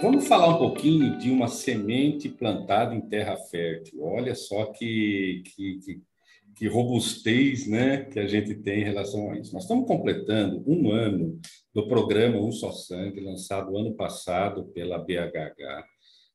Vamos 0.00 0.26
falar 0.28 0.48
um 0.48 0.58
pouquinho 0.58 1.18
de 1.18 1.32
uma 1.32 1.48
semente 1.48 2.28
plantada 2.28 2.94
em 2.94 3.00
terra 3.00 3.36
fértil. 3.36 4.04
Olha 4.04 4.34
só 4.36 4.66
que, 4.66 5.42
que, 5.46 5.78
que, 5.78 6.02
que 6.56 6.68
robustez 6.68 7.66
né, 7.66 8.04
que 8.04 8.18
a 8.18 8.26
gente 8.26 8.54
tem 8.54 8.80
em 8.80 8.84
relação 8.84 9.30
a 9.30 9.38
isso. 9.38 9.52
Nós 9.52 9.64
estamos 9.64 9.86
completando 9.86 10.62
um 10.66 10.90
ano 10.90 11.40
do 11.74 11.86
programa 11.88 12.38
Um 12.38 12.52
Só 12.52 12.70
Sangue, 12.72 13.20
lançado 13.20 13.76
ano 13.76 13.94
passado 13.94 14.64
pela 14.74 14.98
BHH. 14.98 15.84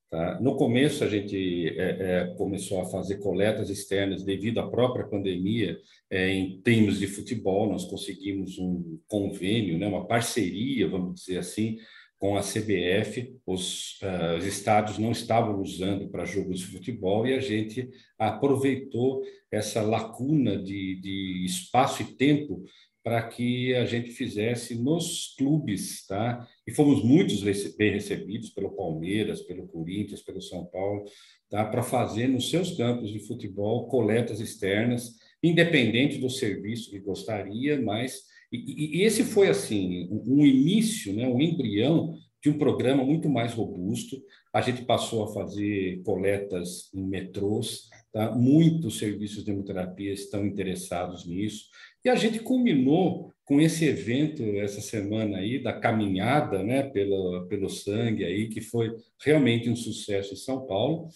Tá? 0.09 0.39
No 0.39 0.55
começo, 0.55 1.03
a 1.03 1.07
gente 1.07 1.67
é, 1.77 1.97
é, 2.00 2.36
começou 2.38 2.81
a 2.81 2.86
fazer 2.86 3.17
coletas 3.17 3.69
externas 3.69 4.24
devido 4.24 4.59
à 4.59 4.69
própria 4.69 5.05
pandemia 5.05 5.77
é, 6.09 6.29
em 6.29 6.62
termos 6.62 6.97
de 6.97 7.07
futebol. 7.07 7.69
Nós 7.69 7.86
conseguimos 7.86 8.57
um 8.57 8.97
convênio, 9.07 9.77
né, 9.77 9.86
uma 9.86 10.07
parceria, 10.07 10.88
vamos 10.88 11.15
dizer 11.15 11.39
assim, 11.39 11.77
com 12.17 12.36
a 12.36 12.41
CBF. 12.41 13.36
Os, 13.45 14.00
uh, 14.01 14.38
os 14.38 14.45
estádios 14.45 14.97
não 14.97 15.12
estavam 15.12 15.62
usando 15.62 16.09
para 16.09 16.25
jogos 16.25 16.59
de 16.59 16.67
futebol 16.67 17.27
e 17.27 17.33
a 17.33 17.39
gente 17.39 17.89
aproveitou 18.17 19.21
essa 19.51 19.81
lacuna 19.81 20.57
de, 20.62 21.00
de 21.00 21.45
espaço 21.45 22.01
e 22.01 22.15
tempo 22.15 22.63
para 23.07 23.24
que 23.24 23.74
a 23.74 23.86
gente 23.86 24.12
fizesse 24.12 24.75
nos 24.75 25.33
clubes, 25.38 26.05
tá? 26.05 26.45
E 26.67 26.74
fomos 26.74 27.01
muitos 27.01 27.41
bem 27.77 27.93
recebidos 27.93 28.50
pelo 28.50 28.75
Palmeiras, 28.75 29.41
pelo 29.43 29.65
Corinthians, 29.65 30.21
pelo 30.21 30.41
São 30.41 30.65
Paulo, 30.65 31.05
tá? 31.50 31.63
Para 31.63 31.81
fazer 31.81 32.27
nos 32.27 32.50
seus 32.50 32.75
campos 32.75 33.09
de 33.09 33.25
futebol 33.25 33.88
coletas 33.88 34.41
externas, 34.41 35.15
independente 35.41 36.17
do 36.17 36.29
serviço 36.29 36.91
que 36.91 37.00
gostaria, 37.00 37.81
mas 37.81 38.24
e, 38.51 39.00
e 39.00 39.04
esse 39.04 39.24
foi 39.24 39.50
assim 39.50 40.08
um 40.12 40.46
início, 40.46 41.13
né? 41.13 41.27
Um 41.27 41.42
embrião 41.42 42.16
de 42.42 42.50
um 42.50 42.58
programa 42.58 43.04
muito 43.04 43.30
mais 43.30 43.54
robusto. 43.54 44.22
A 44.54 44.62
gente 44.62 44.84
passou 44.84 45.24
a 45.24 45.34
fazer 45.34 46.01
coletas 46.04 46.89
em 46.94 47.06
metrôs, 47.06 47.89
tá? 48.12 48.32
Muitos 48.32 48.98
serviços 48.98 49.44
de 49.44 49.51
hemoterapia 49.51 50.13
estão 50.13 50.46
interessados 50.46 51.25
nisso. 51.25 51.66
E 52.06 52.10
a 52.10 52.16
gente 52.16 52.39
culminou 52.39 53.34
com 53.44 53.62
esse 53.62 53.86
evento 53.86 54.44
essa 54.58 54.82
semana 54.82 55.38
aí 55.38 55.62
da 55.62 55.74
caminhada, 55.74 56.63
né, 56.63 56.84
pelo 56.84 57.48
pelo 57.48 57.70
sangue 57.70 58.25
aí 58.25 58.50
que 58.50 58.60
foi 58.60 58.94
realmente 59.24 59.70
um 59.70 59.75
sucesso 59.75 60.34
em 60.34 60.38
São 60.38 60.66
Paulo. 60.66 61.10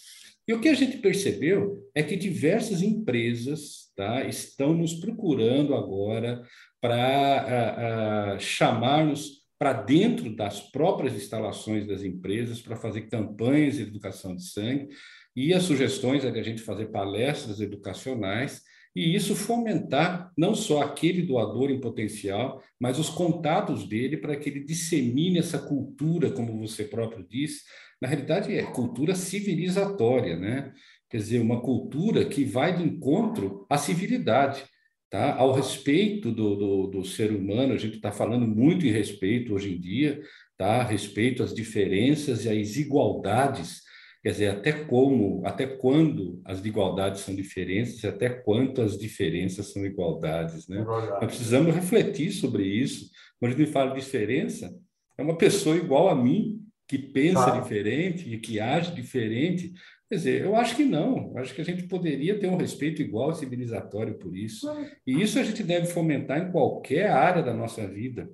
E 0.47 0.53
o 0.53 0.59
que 0.59 0.69
a 0.69 0.73
gente 0.73 0.97
percebeu 0.97 1.77
é 1.93 2.01
que 2.01 2.15
diversas 2.15 2.81
empresas 2.81 3.91
tá, 3.95 4.25
estão 4.25 4.73
nos 4.73 4.93
procurando 4.95 5.75
agora 5.75 6.41
para 6.81 8.37
chamar-nos 8.39 9.41
para 9.59 9.73
dentro 9.73 10.35
das 10.35 10.59
próprias 10.59 11.13
instalações 11.13 11.85
das 11.85 12.01
empresas 12.01 12.59
para 12.59 12.75
fazer 12.75 13.01
campanhas 13.01 13.75
de 13.75 13.83
educação 13.83 14.35
de 14.35 14.43
sangue. 14.43 14.89
E 15.35 15.53
as 15.53 15.63
sugestões 15.63 16.25
é 16.25 16.31
de 16.31 16.39
a 16.39 16.43
gente 16.43 16.63
fazer 16.63 16.87
palestras 16.87 17.61
educacionais 17.61 18.63
e 18.95 19.15
isso 19.15 19.35
fomentar 19.35 20.31
não 20.35 20.53
só 20.53 20.81
aquele 20.81 21.21
doador 21.21 21.69
em 21.69 21.79
potencial, 21.79 22.61
mas 22.79 22.99
os 22.99 23.09
contatos 23.09 23.87
dele 23.87 24.17
para 24.17 24.35
que 24.35 24.49
ele 24.49 24.65
dissemine 24.65 25.37
essa 25.39 25.59
cultura, 25.59 26.31
como 26.31 26.57
você 26.59 26.83
próprio 26.83 27.25
disse. 27.29 27.61
Na 28.01 28.07
realidade, 28.07 28.53
é 28.53 28.63
cultura 28.63 29.15
civilizatória, 29.15 30.35
né? 30.35 30.73
Quer 31.09 31.17
dizer, 31.17 31.39
uma 31.39 31.61
cultura 31.61 32.25
que 32.25 32.43
vai 32.43 32.75
de 32.75 32.83
encontro 32.83 33.65
à 33.69 33.77
civilidade, 33.77 34.63
tá? 35.11 35.35
ao 35.35 35.53
respeito 35.53 36.31
do, 36.31 36.55
do, 36.55 36.87
do 36.87 37.05
ser 37.05 37.31
humano. 37.31 37.73
A 37.73 37.77
gente 37.77 37.97
está 37.97 38.11
falando 38.11 38.47
muito 38.47 38.87
em 38.87 38.91
respeito 38.91 39.53
hoje 39.53 39.75
em 39.75 39.79
dia, 39.79 40.19
tá? 40.57 40.81
respeito 40.81 41.43
às 41.43 41.53
diferenças 41.53 42.45
e 42.45 42.49
às 42.49 42.57
desigualdades 42.57 43.81
Quer 44.23 44.31
dizer, 44.31 44.47
até 44.49 44.71
como, 44.71 45.41
até 45.43 45.65
quando 45.65 46.39
as 46.45 46.63
igualdades 46.63 47.21
são 47.21 47.35
diferenças 47.35 48.03
e 48.03 48.07
até 48.07 48.29
quanto 48.29 48.79
as 48.79 48.95
diferenças 48.95 49.71
são 49.71 49.83
igualdades, 49.83 50.67
né? 50.67 50.83
Nós 50.83 51.25
precisamos 51.25 51.73
refletir 51.73 52.31
sobre 52.31 52.63
isso. 52.63 53.09
Quando 53.39 53.55
a 53.55 53.57
gente 53.57 53.71
fala 53.71 53.95
de 53.95 53.99
diferença, 53.99 54.71
é 55.17 55.23
uma 55.23 55.35
pessoa 55.35 55.75
igual 55.75 56.07
a 56.07 56.15
mim, 56.15 56.59
que 56.87 56.99
pensa 56.99 57.49
diferente 57.59 58.31
e 58.31 58.37
que 58.37 58.59
age 58.59 58.93
diferente. 58.93 59.73
Quer 60.11 60.15
dizer, 60.17 60.41
eu 60.41 60.57
acho 60.57 60.75
que 60.75 60.83
não. 60.83 61.31
Eu 61.33 61.37
acho 61.37 61.55
que 61.55 61.61
a 61.61 61.63
gente 61.63 61.83
poderia 61.83 62.37
ter 62.37 62.47
um 62.47 62.57
respeito 62.57 63.01
igual 63.01 63.33
civilizatório 63.33 64.15
por 64.15 64.35
isso. 64.35 64.69
E 65.07 65.21
isso 65.21 65.39
a 65.39 65.43
gente 65.43 65.63
deve 65.63 65.87
fomentar 65.87 66.37
em 66.37 66.51
qualquer 66.51 67.09
área 67.09 67.41
da 67.41 67.53
nossa 67.53 67.87
vida 67.87 68.29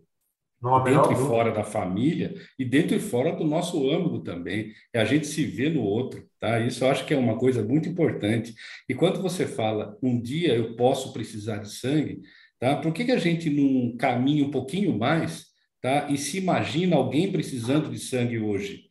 dentro 0.84 1.12
e 1.12 1.16
fora 1.16 1.52
da 1.52 1.64
família 1.64 2.34
e 2.58 2.66
dentro 2.66 2.96
e 2.96 3.00
fora 3.00 3.32
do 3.36 3.44
nosso 3.44 3.92
âmbito 3.92 4.24
também. 4.24 4.74
É 4.92 5.00
a 5.00 5.06
gente 5.06 5.28
se 5.28 5.46
vê 5.46 5.70
no 5.70 5.84
outro, 5.84 6.28
tá? 6.40 6.60
Isso 6.60 6.84
eu 6.84 6.90
acho 6.90 7.06
que 7.06 7.14
é 7.14 7.18
uma 7.18 7.38
coisa 7.38 7.64
muito 7.64 7.88
importante. 7.88 8.56
E 8.90 8.96
quando 8.96 9.22
você 9.22 9.46
fala, 9.46 9.96
um 10.02 10.20
dia 10.20 10.56
eu 10.56 10.76
posso 10.76 11.14
precisar 11.14 11.58
de 11.58 11.70
sangue, 11.70 12.22
tá? 12.58 12.78
Por 12.78 12.92
que, 12.92 13.06
que 13.06 13.12
a 13.12 13.20
gente 13.20 13.52
não 13.52 13.96
caminha 13.98 14.44
um 14.44 14.50
pouquinho 14.50 14.98
mais, 14.98 15.46
tá? 15.80 16.08
E 16.10 16.18
se 16.18 16.40
imagina 16.40 16.96
alguém 16.96 17.32
precisando 17.32 17.88
de 17.92 18.00
sangue 18.00 18.40
hoje? 18.40 18.87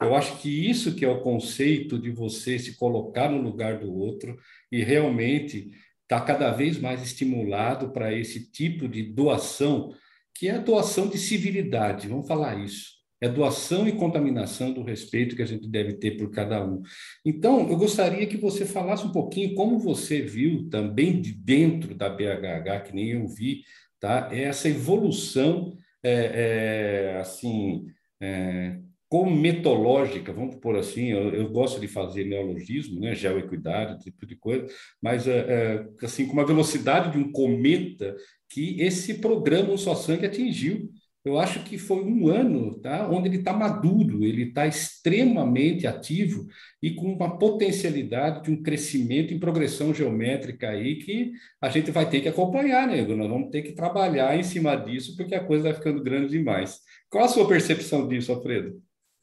Eu 0.00 0.14
acho 0.14 0.38
que 0.38 0.48
isso 0.48 0.94
que 0.94 1.04
é 1.04 1.08
o 1.08 1.20
conceito 1.20 1.98
de 1.98 2.10
você 2.10 2.58
se 2.58 2.76
colocar 2.76 3.28
no 3.28 3.40
lugar 3.40 3.78
do 3.78 3.92
outro 3.92 4.38
e 4.72 4.82
realmente 4.82 5.70
estar 6.02 6.20
tá 6.20 6.24
cada 6.24 6.50
vez 6.50 6.78
mais 6.78 7.02
estimulado 7.02 7.90
para 7.92 8.12
esse 8.12 8.50
tipo 8.50 8.88
de 8.88 9.02
doação 9.02 9.94
que 10.34 10.48
é 10.48 10.52
a 10.52 10.58
doação 10.58 11.06
de 11.06 11.18
civilidade, 11.18 12.08
vamos 12.08 12.26
falar 12.26 12.58
isso. 12.64 12.98
É 13.20 13.28
doação 13.28 13.86
e 13.86 13.92
contaminação 13.92 14.72
do 14.72 14.82
respeito 14.82 15.36
que 15.36 15.42
a 15.42 15.46
gente 15.46 15.68
deve 15.68 15.92
ter 15.92 16.12
por 16.12 16.30
cada 16.30 16.64
um. 16.64 16.80
Então, 17.22 17.68
eu 17.68 17.76
gostaria 17.76 18.26
que 18.26 18.38
você 18.38 18.64
falasse 18.64 19.04
um 19.04 19.12
pouquinho 19.12 19.54
como 19.54 19.78
você 19.78 20.22
viu 20.22 20.66
também 20.70 21.20
de 21.20 21.34
dentro 21.34 21.94
da 21.94 22.08
BHH, 22.08 22.84
que 22.86 22.94
nem 22.94 23.10
eu 23.10 23.28
vi, 23.28 23.62
tá? 24.00 24.30
essa 24.32 24.70
evolução, 24.70 25.76
é, 26.02 27.12
é, 27.12 27.20
assim, 27.20 27.84
é, 28.18 28.78
cometológica, 29.10 30.32
vamos 30.32 30.54
por 30.56 30.76
assim, 30.76 31.08
eu, 31.08 31.34
eu, 31.34 31.50
gosto 31.50 31.80
de 31.80 31.88
fazer 31.88 32.24
neologismo, 32.24 33.00
né, 33.00 33.12
geoequidade, 33.12 34.04
tipo 34.04 34.24
de 34.24 34.36
coisa, 34.36 34.68
mas 35.02 35.26
é, 35.26 35.84
assim, 36.00 36.26
com 36.26 36.32
uma 36.32 36.46
velocidade 36.46 37.10
de 37.10 37.18
um 37.18 37.32
cometa 37.32 38.14
que 38.48 38.80
esse 38.80 39.14
programa 39.14 39.72
Um 39.72 39.76
Só 39.76 39.96
Sangue 39.96 40.26
atingiu. 40.26 40.88
Eu 41.24 41.38
acho 41.38 41.64
que 41.64 41.76
foi 41.76 42.02
um 42.02 42.28
ano 42.28 42.80
tá, 42.80 43.06
onde 43.10 43.28
ele 43.28 43.38
está 43.38 43.52
maduro, 43.52 44.24
ele 44.24 44.44
está 44.44 44.66
extremamente 44.66 45.86
ativo 45.86 46.46
e 46.82 46.94
com 46.94 47.12
uma 47.12 47.36
potencialidade 47.36 48.44
de 48.44 48.50
um 48.50 48.62
crescimento 48.62 49.34
em 49.34 49.40
progressão 49.40 49.92
geométrica 49.92 50.70
aí 50.70 50.96
que 50.96 51.32
a 51.60 51.68
gente 51.68 51.90
vai 51.90 52.08
ter 52.08 52.20
que 52.22 52.28
acompanhar, 52.28 52.86
nego. 52.88 53.16
Nós 53.16 53.28
vamos 53.28 53.50
ter 53.50 53.62
que 53.62 53.72
trabalhar 53.72 54.38
em 54.38 54.42
cima 54.42 54.74
disso, 54.76 55.14
porque 55.16 55.34
a 55.34 55.44
coisa 55.44 55.64
vai 55.64 55.74
ficando 55.74 56.02
grande 56.02 56.30
demais. 56.30 56.78
Qual 57.10 57.24
a 57.24 57.28
sua 57.28 57.46
percepção 57.46 58.08
disso, 58.08 58.32
Alfredo? 58.32 58.80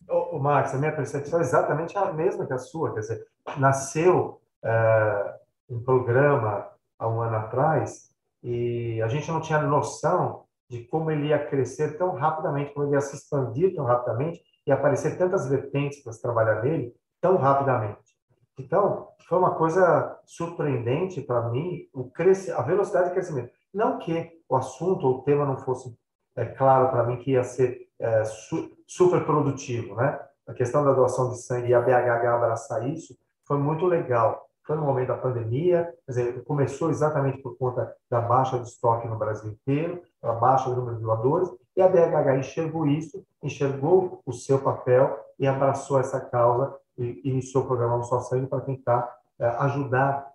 O, 0.09 0.39
Max, 0.39 0.73
a 0.73 0.77
minha 0.77 0.95
percepção 0.95 1.39
é 1.39 1.41
exatamente 1.41 1.97
a 1.97 2.13
mesma 2.13 2.45
que 2.45 2.53
a 2.53 2.57
sua. 2.57 2.93
Quer 2.93 3.01
dizer, 3.01 3.27
nasceu 3.57 4.41
é, 4.63 5.35
um 5.69 5.83
programa 5.83 6.69
há 6.97 7.07
um 7.07 7.21
ano 7.21 7.35
atrás 7.37 8.09
e 8.43 9.01
a 9.01 9.07
gente 9.07 9.29
não 9.29 9.41
tinha 9.41 9.61
noção 9.61 10.45
de 10.69 10.83
como 10.85 11.11
ele 11.11 11.27
ia 11.27 11.47
crescer 11.47 11.97
tão 11.97 12.13
rapidamente, 12.13 12.73
como 12.73 12.85
ele 12.85 12.95
ia 12.95 13.01
se 13.01 13.15
expandir 13.15 13.75
tão 13.75 13.85
rapidamente 13.85 14.41
e 14.65 14.71
aparecer 14.71 15.17
tantas 15.17 15.47
vertentes 15.47 16.03
para 16.03 16.13
se 16.13 16.21
trabalhar 16.21 16.61
nele 16.61 16.93
tão 17.21 17.37
rapidamente. 17.37 18.17
Então, 18.59 19.09
foi 19.27 19.37
uma 19.37 19.55
coisa 19.55 20.19
surpreendente 20.25 21.21
para 21.21 21.49
mim 21.49 21.87
o 21.93 22.09
cresce, 22.09 22.51
a 22.51 22.61
velocidade 22.61 23.09
de 23.09 23.13
crescimento. 23.13 23.51
Não 23.73 23.99
que 23.99 24.41
o 24.49 24.55
assunto 24.55 25.05
ou 25.05 25.17
o 25.17 25.21
tema 25.23 25.45
não 25.45 25.57
fosse 25.57 25.95
é, 26.35 26.45
claro 26.45 26.89
para 26.89 27.03
mim 27.03 27.17
que 27.17 27.31
ia 27.31 27.43
ser 27.43 27.86
é, 27.99 28.23
su, 28.25 28.71
super 28.87 29.25
produtivo, 29.25 29.95
né? 29.95 30.19
A 30.47 30.53
questão 30.53 30.83
da 30.83 30.93
doação 30.93 31.29
de 31.29 31.41
sangue 31.41 31.69
e 31.69 31.73
a 31.73 31.81
BHH 31.81 32.25
abraçar 32.27 32.87
isso 32.87 33.17
foi 33.45 33.57
muito 33.57 33.85
legal 33.85 34.47
foi 34.67 34.75
no 34.75 34.83
momento 34.83 35.07
da 35.07 35.17
pandemia, 35.17 35.85
quer 36.05 36.11
dizer, 36.11 36.43
começou 36.43 36.89
exatamente 36.89 37.41
por 37.41 37.57
conta 37.57 37.95
da 38.11 38.19
baixa 38.19 38.59
de 38.59 38.67
estoque 38.67 39.07
no 39.07 39.17
Brasil 39.17 39.49
inteiro, 39.49 40.01
a 40.21 40.33
baixa 40.33 40.69
do 40.69 40.75
número 40.75 40.97
de 40.97 41.03
doadores, 41.03 41.49
e 41.75 41.81
a 41.81 41.87
DHH 41.87 42.39
enxergou 42.39 42.85
isso, 42.85 43.23
enxergou 43.41 44.21
o 44.25 44.33
seu 44.33 44.59
papel 44.59 45.17
e 45.39 45.47
abraçou 45.47 45.99
essa 45.99 46.19
causa 46.19 46.75
e 46.97 47.21
iniciou 47.23 47.63
o 47.63 47.67
programa 47.67 47.95
Um 47.95 48.03
Só 48.03 48.19
Sangue 48.19 48.47
para 48.47 48.59
tentar 48.59 49.09
é, 49.39 49.47
ajudar 49.47 50.33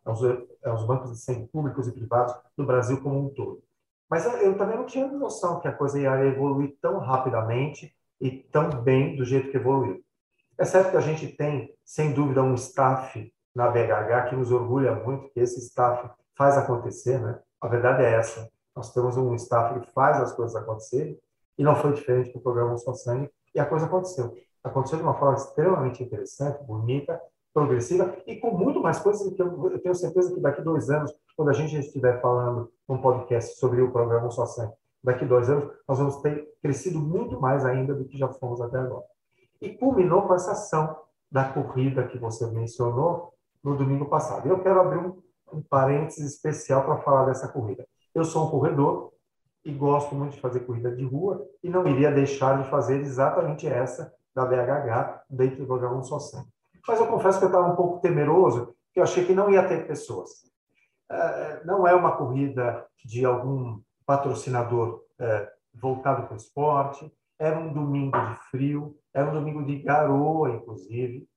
é, 0.62 0.72
os 0.72 0.84
bancos 0.84 1.10
de 1.10 1.18
sangue 1.18 1.46
públicos 1.48 1.86
e 1.86 1.92
privados 1.92 2.34
do 2.56 2.64
Brasil 2.64 3.02
como 3.02 3.26
um 3.26 3.28
todo. 3.28 3.62
Mas 4.12 4.26
eu 4.26 4.58
também 4.58 4.76
não 4.76 4.84
tinha 4.84 5.06
noção 5.06 5.58
que 5.58 5.66
a 5.66 5.72
coisa 5.72 5.98
ia 5.98 6.26
evoluir 6.26 6.76
tão 6.82 6.98
rapidamente 6.98 7.96
e 8.20 8.30
tão 8.30 8.68
bem 8.68 9.16
do 9.16 9.24
jeito 9.24 9.50
que 9.50 9.56
evoluiu. 9.56 10.04
É 10.58 10.66
certo 10.66 10.90
que 10.90 10.98
a 10.98 11.00
gente 11.00 11.28
tem, 11.28 11.74
sem 11.82 12.12
dúvida, 12.12 12.42
um 12.42 12.52
staff 12.52 13.32
na 13.54 13.70
BHH 13.70 14.28
que 14.28 14.36
nos 14.36 14.52
orgulha 14.52 14.94
muito, 14.94 15.30
que 15.30 15.40
esse 15.40 15.58
staff 15.60 16.10
faz 16.36 16.58
acontecer, 16.58 17.22
né? 17.22 17.40
A 17.58 17.66
verdade 17.68 18.02
é 18.02 18.12
essa. 18.12 18.50
Nós 18.76 18.92
temos 18.92 19.16
um 19.16 19.34
staff 19.34 19.80
que 19.80 19.90
faz 19.92 20.20
as 20.20 20.34
coisas 20.34 20.54
acontecerem 20.56 21.18
e 21.56 21.64
não 21.64 21.74
foi 21.74 21.94
diferente 21.94 22.34
do 22.34 22.40
programa 22.40 22.76
Só 22.76 22.92
Sangue 22.92 23.30
e 23.54 23.58
a 23.58 23.64
coisa 23.64 23.86
aconteceu. 23.86 24.36
Aconteceu 24.62 24.98
de 24.98 25.04
uma 25.04 25.18
forma 25.18 25.38
extremamente 25.38 26.02
interessante, 26.02 26.62
bonita, 26.64 27.18
progressiva 27.54 28.14
e 28.26 28.36
com 28.36 28.50
muito 28.50 28.78
mais 28.78 28.98
coisas 28.98 29.34
que 29.34 29.40
eu, 29.40 29.70
eu 29.70 29.78
tenho 29.78 29.94
certeza 29.94 30.34
que 30.34 30.40
daqui 30.40 30.60
dois 30.60 30.90
anos, 30.90 31.10
quando 31.36 31.50
a 31.50 31.52
gente 31.52 31.76
estiver 31.76 32.20
falando 32.20 32.70
um 32.88 32.98
podcast 32.98 33.58
sobre 33.58 33.80
o 33.80 33.90
programa 33.90 34.30
Só 34.30 34.46
Sangue, 34.46 34.72
daqui 35.02 35.24
dois 35.24 35.48
anos 35.48 35.72
nós 35.88 35.98
vamos 35.98 36.16
ter 36.16 36.48
crescido 36.62 36.98
muito 36.98 37.40
mais 37.40 37.64
ainda 37.64 37.94
do 37.94 38.04
que 38.04 38.18
já 38.18 38.28
fomos 38.28 38.60
até 38.60 38.78
agora. 38.78 39.04
E 39.60 39.70
culminou 39.70 40.22
com 40.22 40.34
essa 40.34 40.52
ação 40.52 40.96
da 41.30 41.44
corrida 41.44 42.06
que 42.06 42.18
você 42.18 42.46
mencionou, 42.50 43.32
no 43.62 43.76
domingo 43.76 44.06
passado. 44.06 44.48
Eu 44.48 44.60
quero 44.62 44.80
abrir 44.80 44.98
um, 44.98 45.22
um 45.52 45.62
parênteses 45.62 46.34
especial 46.34 46.84
para 46.84 46.98
falar 46.98 47.26
dessa 47.26 47.48
corrida. 47.48 47.86
Eu 48.14 48.24
sou 48.24 48.46
um 48.46 48.50
corredor 48.50 49.12
e 49.64 49.72
gosto 49.72 50.14
muito 50.14 50.34
de 50.34 50.40
fazer 50.40 50.60
corrida 50.60 50.94
de 50.94 51.04
rua 51.04 51.46
e 51.62 51.70
não 51.70 51.86
iria 51.86 52.10
deixar 52.10 52.60
de 52.60 52.68
fazer 52.68 53.00
exatamente 53.00 53.66
essa 53.66 54.12
da 54.34 54.44
BHH 54.44 55.22
dentro 55.30 55.58
do 55.58 55.66
programa 55.66 56.02
Só 56.02 56.18
Sangue. 56.18 56.48
Mas 56.86 56.98
eu 56.98 57.06
confesso 57.06 57.38
que 57.38 57.44
eu 57.44 57.48
estava 57.48 57.70
um 57.70 57.76
pouco 57.76 58.00
temeroso, 58.00 58.74
que 58.92 58.98
eu 58.98 59.04
achei 59.04 59.24
que 59.24 59.34
não 59.34 59.50
ia 59.50 59.66
ter 59.66 59.86
pessoas. 59.86 60.30
É, 61.12 61.62
não 61.64 61.86
é 61.86 61.94
uma 61.94 62.16
corrida 62.16 62.86
de 63.04 63.24
algum 63.24 63.80
patrocinador 64.06 65.02
é, 65.18 65.52
voltado 65.74 66.26
para 66.26 66.34
o 66.34 66.36
esporte, 66.36 67.12
era 67.38 67.58
um 67.58 67.72
domingo 67.72 68.18
de 68.18 68.34
frio, 68.50 68.96
era 69.12 69.28
um 69.28 69.34
domingo 69.34 69.64
de 69.64 69.76
garoa, 69.80 70.50
inclusive, 70.50 71.28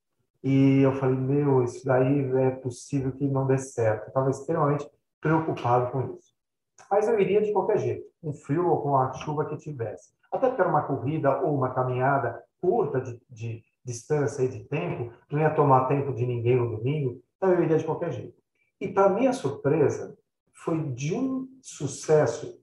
e 0.43 0.81
eu 0.81 0.93
falei, 0.93 1.15
meu, 1.15 1.63
isso 1.63 1.83
daí 1.83 2.31
é 2.37 2.51
possível 2.51 3.11
que 3.11 3.27
não 3.27 3.47
dê 3.47 3.57
certo. 3.57 4.07
estava 4.07 4.29
extremamente 4.29 4.87
preocupado 5.19 5.91
com 5.91 6.15
isso. 6.15 6.35
Mas 6.89 7.07
eu 7.07 7.19
iria 7.19 7.41
de 7.41 7.51
qualquer 7.51 7.79
jeito, 7.79 8.05
com 8.21 8.31
frio 8.31 8.69
ou 8.69 8.81
com 8.81 8.95
a 8.95 9.11
chuva 9.13 9.45
que 9.45 9.57
tivesse. 9.57 10.11
Até 10.31 10.47
porque 10.47 10.61
era 10.61 10.69
uma 10.69 10.83
corrida 10.83 11.41
ou 11.41 11.55
uma 11.55 11.73
caminhada 11.73 12.43
curta 12.61 13.01
de, 13.01 13.19
de 13.27 13.63
distância 13.83 14.43
e 14.43 14.47
de 14.47 14.63
tempo, 14.65 15.11
não 15.31 15.39
ia 15.39 15.49
tomar 15.49 15.87
tempo 15.87 16.13
de 16.13 16.25
ninguém 16.25 16.57
no 16.57 16.77
domingo, 16.77 17.19
então 17.37 17.51
eu 17.51 17.63
iria 17.63 17.77
de 17.77 17.83
qualquer 17.83 18.11
jeito. 18.11 18.44
E 18.79 18.87
para 18.87 19.09
minha 19.09 19.33
surpresa, 19.33 20.17
foi 20.51 20.81
de 20.93 21.13
um 21.15 21.47
sucesso 21.61 22.59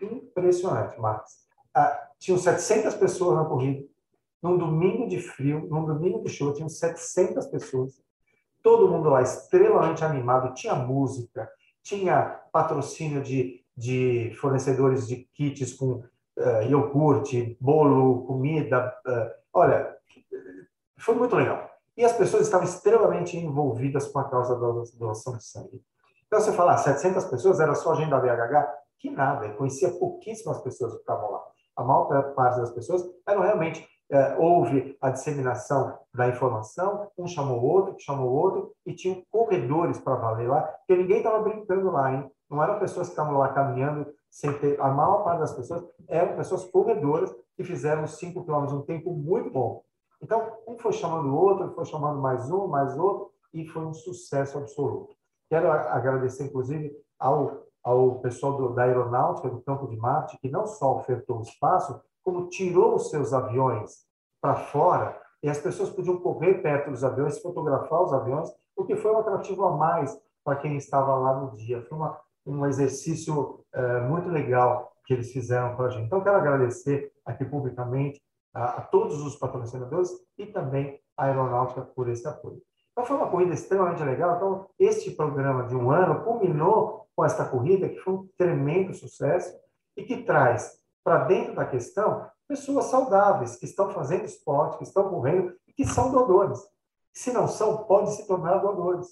impressionante, 0.00 1.00
Marcos. 1.00 1.32
Ah, 1.74 2.08
tinham 2.18 2.38
700 2.38 2.94
pessoas 2.94 3.36
na 3.36 3.44
corrida. 3.44 3.84
Num 4.42 4.56
domingo 4.56 5.08
de 5.08 5.18
frio, 5.18 5.66
num 5.68 5.84
domingo 5.84 6.22
de 6.22 6.30
chuva, 6.30 6.54
tinham 6.54 6.68
700 6.68 7.46
pessoas. 7.46 8.00
Todo 8.62 8.88
mundo 8.88 9.08
lá 9.08 9.22
extremamente 9.22 10.04
animado. 10.04 10.54
Tinha 10.54 10.74
música, 10.74 11.50
tinha 11.82 12.40
patrocínio 12.52 13.22
de, 13.22 13.64
de 13.76 14.34
fornecedores 14.40 15.06
de 15.06 15.28
kits 15.34 15.72
com 15.74 15.92
uh, 15.92 16.62
iogurte, 16.68 17.56
bolo, 17.60 18.24
comida. 18.26 18.94
Uh, 19.06 19.30
olha, 19.52 19.96
foi 20.98 21.14
muito 21.14 21.34
legal. 21.36 21.70
E 21.96 22.04
as 22.04 22.12
pessoas 22.12 22.44
estavam 22.44 22.66
extremamente 22.66 23.36
envolvidas 23.36 24.08
com 24.08 24.18
a 24.18 24.28
causa 24.28 24.54
da 24.58 24.84
doação 24.98 25.36
de 25.36 25.44
sangue. 25.44 25.82
Então, 26.26 26.40
você 26.40 26.52
fala, 26.52 26.74
ah, 26.74 26.78
700 26.78 27.24
pessoas, 27.24 27.60
era 27.60 27.74
só 27.74 27.94
gente 27.94 28.10
da 28.10 28.20
BHH? 28.20 28.68
Que 28.98 29.10
nada, 29.10 29.46
eu 29.46 29.56
conhecia 29.56 29.90
pouquíssimas 29.98 30.60
pessoas 30.60 30.92
que 30.92 31.00
estavam 31.00 31.30
lá. 31.30 31.42
A 31.76 31.82
maior 31.82 32.34
parte 32.34 32.60
das 32.60 32.70
pessoas 32.70 33.02
eram 33.26 33.42
realmente 33.42 33.88
é, 34.10 34.36
houve 34.38 34.96
a 35.00 35.10
disseminação 35.10 35.96
da 36.12 36.28
informação, 36.28 37.08
um 37.16 37.28
chamou 37.28 37.60
o 37.60 37.64
outro, 37.64 37.94
chamou 38.00 38.28
o 38.28 38.34
outro, 38.34 38.72
e 38.84 38.92
tinham 38.92 39.22
corredores 39.30 39.98
para 39.98 40.16
valer 40.16 40.48
lá, 40.48 40.62
porque 40.62 41.00
ninguém 41.00 41.18
estava 41.18 41.40
brincando 41.40 41.90
lá, 41.92 42.12
hein? 42.12 42.30
Não 42.50 42.60
eram 42.60 42.80
pessoas 42.80 43.06
que 43.06 43.12
estavam 43.12 43.38
lá 43.38 43.50
caminhando 43.52 44.12
sem 44.28 44.52
ter. 44.58 44.80
A 44.80 44.88
maior 44.88 45.22
parte 45.22 45.40
das 45.40 45.52
pessoas 45.52 45.84
eram 46.08 46.36
pessoas 46.36 46.64
corredoras 46.64 47.32
que 47.56 47.62
fizeram 47.62 48.04
5 48.06 48.44
quilômetros, 48.44 48.76
um 48.76 48.82
tempo 48.82 49.12
muito 49.12 49.48
bom. 49.50 49.82
Então, 50.22 50.58
um 50.66 50.76
foi 50.78 50.92
chamando 50.92 51.28
o 51.28 51.36
outro, 51.36 51.72
foi 51.74 51.84
chamando 51.84 52.20
mais 52.20 52.50
um, 52.50 52.66
mais 52.66 52.96
outro, 52.98 53.30
e 53.52 53.66
foi 53.66 53.84
um 53.84 53.94
sucesso 53.94 54.58
absoluto. 54.58 55.14
Quero 55.48 55.70
agradecer, 55.70 56.44
inclusive, 56.44 56.92
ao, 57.18 57.66
ao 57.82 58.20
pessoal 58.20 58.56
do, 58.56 58.74
da 58.74 58.84
Aeronáutica, 58.84 59.48
do 59.48 59.60
Campo 59.62 59.88
de 59.88 59.96
Marte, 59.96 60.38
que 60.38 60.48
não 60.48 60.66
só 60.66 60.96
ofertou 60.96 61.38
o 61.38 61.42
espaço, 61.42 62.00
como 62.22 62.48
tirou 62.48 62.94
os 62.94 63.10
seus 63.10 63.32
aviões 63.32 64.04
para 64.40 64.54
fora 64.54 65.20
e 65.42 65.48
as 65.48 65.58
pessoas 65.58 65.90
podiam 65.90 66.18
correr 66.18 66.62
perto 66.62 66.90
dos 66.90 67.02
aviões, 67.02 67.40
fotografar 67.40 68.02
os 68.02 68.12
aviões, 68.12 68.50
o 68.76 68.84
que 68.84 68.96
foi 68.96 69.10
um 69.10 69.18
atrativo 69.18 69.64
a 69.64 69.76
mais 69.76 70.16
para 70.44 70.56
quem 70.56 70.76
estava 70.76 71.14
lá 71.16 71.34
no 71.40 71.56
dia. 71.56 71.82
Foi 71.82 71.98
uma, 71.98 72.18
um 72.46 72.66
exercício 72.66 73.64
é, 73.72 74.00
muito 74.00 74.28
legal 74.28 74.92
que 75.04 75.14
eles 75.14 75.32
fizeram 75.32 75.74
para 75.76 75.86
a 75.86 75.90
gente. 75.90 76.06
Então, 76.06 76.22
quero 76.22 76.36
agradecer 76.36 77.12
aqui 77.24 77.44
publicamente 77.44 78.22
a, 78.52 78.64
a, 78.64 78.80
todos 78.82 79.20
os 79.22 79.36
patrocinadores 79.36 80.10
e 80.36 80.46
também 80.46 81.00
a 81.16 81.26
Aeronáutica 81.26 81.82
por 81.82 82.08
esse 82.08 82.26
apoio. 82.26 82.62
Então, 82.92 83.04
foi 83.04 83.16
uma 83.16 83.30
corrida 83.30 83.54
extremamente 83.54 84.02
legal. 84.02 84.36
Então, 84.36 84.66
este 84.78 85.12
programa 85.12 85.64
de 85.64 85.76
um 85.76 85.90
ano 85.90 86.24
culminou 86.24 87.06
com 87.14 87.24
esta 87.24 87.44
corrida, 87.44 87.88
que 87.88 87.98
foi 88.00 88.14
um 88.14 88.28
tremendo 88.36 88.94
sucesso 88.94 89.54
e 89.96 90.02
que 90.02 90.22
traz 90.22 90.80
para 91.04 91.24
dentro 91.24 91.54
da 91.54 91.64
questão 91.64 92.26
pessoas 92.48 92.86
saudáveis, 92.86 93.56
que 93.56 93.64
estão 93.64 93.90
fazendo 93.90 94.24
esporte, 94.24 94.78
que 94.78 94.84
estão 94.84 95.08
correndo 95.08 95.54
e 95.68 95.72
que 95.72 95.84
são 95.84 96.10
doadores. 96.10 96.60
Se 97.12 97.32
não 97.32 97.46
são, 97.46 97.84
podem 97.84 98.10
se 98.10 98.26
tornar 98.26 98.58
doadores. 98.58 99.08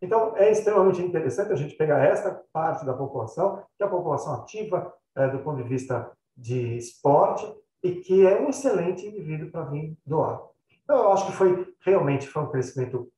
Então, 0.00 0.36
é 0.36 0.50
extremamente 0.50 1.02
interessante 1.02 1.52
a 1.52 1.56
gente 1.56 1.74
pegar 1.76 2.04
essa 2.04 2.42
parte 2.52 2.84
da 2.84 2.94
população, 2.94 3.62
que 3.76 3.82
é 3.82 3.86
a 3.86 3.90
população 3.90 4.34
ativa 4.34 4.92
é, 5.16 5.28
do 5.28 5.38
ponto 5.40 5.62
de 5.62 5.68
vista 5.68 6.12
de 6.36 6.76
esporte 6.76 7.46
e 7.86 8.00
que 8.00 8.26
é 8.26 8.40
um 8.40 8.48
excelente 8.48 9.06
indivíduo 9.06 9.50
para 9.50 9.64
vir 9.64 9.96
doar. 10.04 10.40
Então, 10.84 10.96
eu 10.96 11.12
acho 11.12 11.26
que 11.26 11.32
foi 11.32 11.74
realmente 11.80 12.26
foi 12.26 12.42
um 12.42 12.50
crescimento 12.50 13.08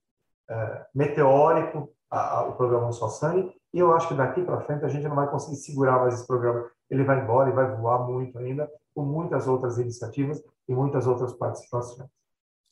é, 0.49 0.87
meteórico 0.95 1.93
a, 2.11 2.39
a, 2.39 2.49
o 2.49 2.53
programa 2.57 2.93
Só 2.93 3.09
Sangue 3.09 3.53
e 3.73 3.79
eu 3.79 3.93
acho 3.95 4.09
que 4.09 4.15
daqui 4.15 4.43
para 4.43 4.61
frente 4.63 4.85
a 4.85 4.89
gente 4.89 5.07
não 5.07 5.17
vai 5.17 5.31
conseguir 5.31 5.57
segurar 5.57 5.99
mais 5.99 6.15
esse 6.15 6.27
programa 6.27 6.71
ele 6.91 7.05
vai 7.05 7.23
embora 7.23 7.51
e 7.51 7.55
vai 7.55 7.77
voar 7.77 8.07
muito 8.07 8.39
ainda, 8.39 8.69
com 8.95 9.05
muitas 9.05 9.47
outras 9.47 9.79
iniciativas 9.79 10.43
e 10.69 10.73
muitas 10.73 11.07
outras 11.07 11.33
participações. 11.35 12.09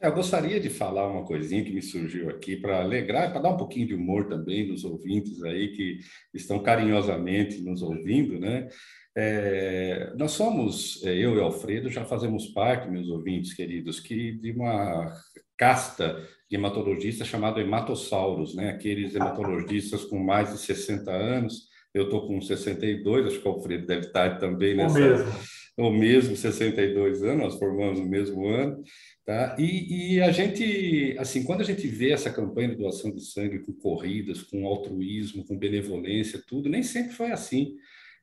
Eu 0.00 0.12
gostaria 0.12 0.60
de 0.60 0.68
falar 0.68 1.06
uma 1.08 1.24
coisinha 1.24 1.64
que 1.64 1.72
me 1.72 1.80
surgiu 1.80 2.28
aqui 2.28 2.56
para 2.56 2.82
alegrar, 2.82 3.32
para 3.32 3.40
dar 3.40 3.50
um 3.50 3.56
pouquinho 3.56 3.86
de 3.86 3.94
humor 3.94 4.26
também 4.26 4.68
nos 4.68 4.84
ouvintes 4.84 5.42
aí 5.42 5.68
que 5.68 6.00
estão 6.34 6.62
carinhosamente 6.62 7.62
nos 7.62 7.82
ouvindo, 7.82 8.38
né? 8.38 8.68
É, 9.16 10.12
nós 10.16 10.32
somos, 10.32 11.02
é, 11.04 11.14
eu 11.14 11.36
e 11.36 11.40
Alfredo, 11.40 11.88
já 11.88 12.04
fazemos 12.04 12.48
parte, 12.48 12.90
meus 12.90 13.08
ouvintes 13.08 13.54
queridos, 13.54 13.98
que 13.98 14.32
de 14.32 14.52
uma 14.52 15.10
casta 15.56 16.22
de 16.50 16.56
hematologistas 16.56 17.26
chamado 17.26 17.60
hematossauros, 17.60 18.54
né? 18.54 18.70
Aqueles 18.70 19.14
hematologistas 19.14 20.04
com 20.04 20.18
mais 20.18 20.52
de 20.52 20.58
60 20.58 21.10
anos 21.10 21.74
eu 21.96 22.04
estou 22.04 22.26
com 22.26 22.38
62, 22.38 23.26
acho 23.26 23.40
que 23.40 23.48
o 23.48 23.52
Alfredo 23.52 23.86
deve 23.86 24.08
estar 24.08 24.38
também 24.38 24.76
nessa. 24.76 24.98
O 24.98 25.00
mesmo. 25.00 25.32
O 25.78 25.90
mesmo, 25.90 26.36
62 26.36 27.22
anos, 27.22 27.42
nós 27.42 27.58
formamos 27.58 27.98
no 27.98 28.06
mesmo 28.06 28.46
ano. 28.46 28.82
Tá? 29.24 29.56
E, 29.58 30.14
e, 30.14 30.20
a 30.22 30.30
gente, 30.30 31.16
assim, 31.18 31.42
quando 31.42 31.62
a 31.62 31.64
gente 31.64 31.86
vê 31.86 32.12
essa 32.12 32.30
campanha 32.30 32.68
de 32.68 32.76
doação 32.76 33.10
de 33.10 33.22
sangue 33.22 33.60
com 33.60 33.72
corridas, 33.72 34.42
com 34.42 34.66
altruísmo, 34.66 35.44
com 35.44 35.58
benevolência, 35.58 36.42
tudo, 36.46 36.68
nem 36.68 36.82
sempre 36.82 37.12
foi 37.12 37.30
assim. 37.30 37.76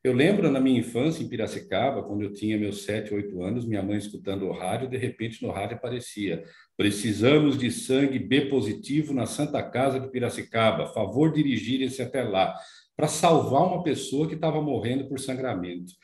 Eu 0.04 0.12
lembro 0.12 0.50
na 0.50 0.60
minha 0.60 0.80
infância 0.80 1.22
em 1.22 1.28
Piracicaba, 1.28 2.02
quando 2.02 2.20
eu 2.20 2.30
tinha 2.30 2.58
meus 2.58 2.84
7, 2.84 3.14
8 3.14 3.42
anos, 3.42 3.64
minha 3.64 3.82
mãe 3.82 3.96
escutando 3.96 4.44
o 4.44 4.52
rádio, 4.52 4.86
de 4.86 4.98
repente 4.98 5.42
no 5.42 5.50
rádio 5.50 5.78
aparecia: 5.78 6.44
precisamos 6.76 7.56
de 7.56 7.70
sangue 7.70 8.18
B 8.18 8.42
positivo 8.42 9.14
na 9.14 9.24
Santa 9.24 9.62
Casa 9.62 9.98
de 9.98 10.10
Piracicaba, 10.10 10.92
favor 10.92 11.32
dirigirem-se 11.32 12.02
até 12.02 12.22
lá 12.22 12.54
para 12.94 13.08
salvar 13.08 13.66
uma 13.66 13.82
pessoa 13.82 14.28
que 14.28 14.34
estava 14.34 14.60
morrendo 14.60 15.08
por 15.08 15.18
sangramento. 15.18 15.94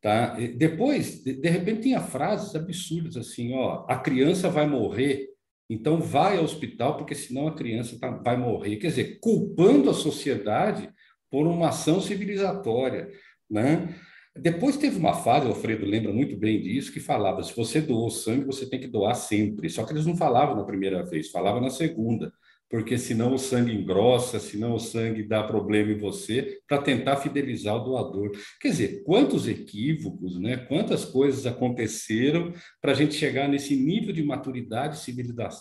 Tá? 0.00 0.34
Depois, 0.56 1.22
de, 1.22 1.34
de, 1.34 1.48
repente, 1.50 1.82
tinha 1.82 2.00
frases 2.00 2.54
absurdas 2.56 3.18
assim: 3.18 3.52
ó, 3.52 3.84
a 3.86 3.98
criança 3.98 4.48
vai 4.48 4.66
morrer, 4.66 5.28
então 5.68 6.00
vai 6.00 6.38
ao 6.38 6.44
hospital, 6.44 6.96
porque 6.96 7.14
senão 7.14 7.48
a 7.48 7.54
criança 7.54 7.98
tá, 8.00 8.10
vai 8.10 8.38
morrer. 8.38 8.76
Quer 8.76 8.88
dizer, 8.88 9.18
culpando 9.20 9.90
a 9.90 9.94
sociedade 9.94 10.88
por 11.30 11.46
uma 11.46 11.68
ação 11.68 12.00
civilizatória. 12.00 13.10
Né? 13.52 13.94
Depois 14.34 14.78
teve 14.78 14.98
uma 14.98 15.12
fase, 15.12 15.46
o 15.46 15.50
Alfredo 15.50 15.84
lembra 15.84 16.10
muito 16.10 16.36
bem 16.38 16.60
disso, 16.62 16.90
que 16.90 17.00
falava: 17.00 17.42
se 17.42 17.54
você 17.54 17.82
doou 17.82 18.10
sangue, 18.10 18.46
você 18.46 18.64
tem 18.64 18.80
que 18.80 18.86
doar 18.86 19.14
sempre. 19.14 19.68
Só 19.68 19.84
que 19.84 19.92
eles 19.92 20.06
não 20.06 20.16
falavam 20.16 20.56
na 20.56 20.64
primeira 20.64 21.04
vez, 21.04 21.30
falavam 21.30 21.60
na 21.60 21.70
segunda 21.70 22.32
porque 22.72 22.96
senão 22.96 23.34
o 23.34 23.38
sangue 23.38 23.70
engrossa, 23.70 24.40
senão 24.40 24.72
o 24.72 24.80
sangue 24.80 25.22
dá 25.22 25.42
problema 25.42 25.92
em 25.92 25.98
você, 25.98 26.58
para 26.66 26.80
tentar 26.80 27.18
fidelizar 27.18 27.76
o 27.76 27.84
doador. 27.84 28.32
Quer 28.58 28.68
dizer, 28.68 29.02
quantos 29.04 29.46
equívocos, 29.46 30.40
né? 30.40 30.56
quantas 30.56 31.04
coisas 31.04 31.44
aconteceram 31.44 32.50
para 32.80 32.92
a 32.92 32.94
gente 32.94 33.12
chegar 33.12 33.46
nesse 33.46 33.76
nível 33.76 34.14
de 34.14 34.22
maturidade 34.22 34.98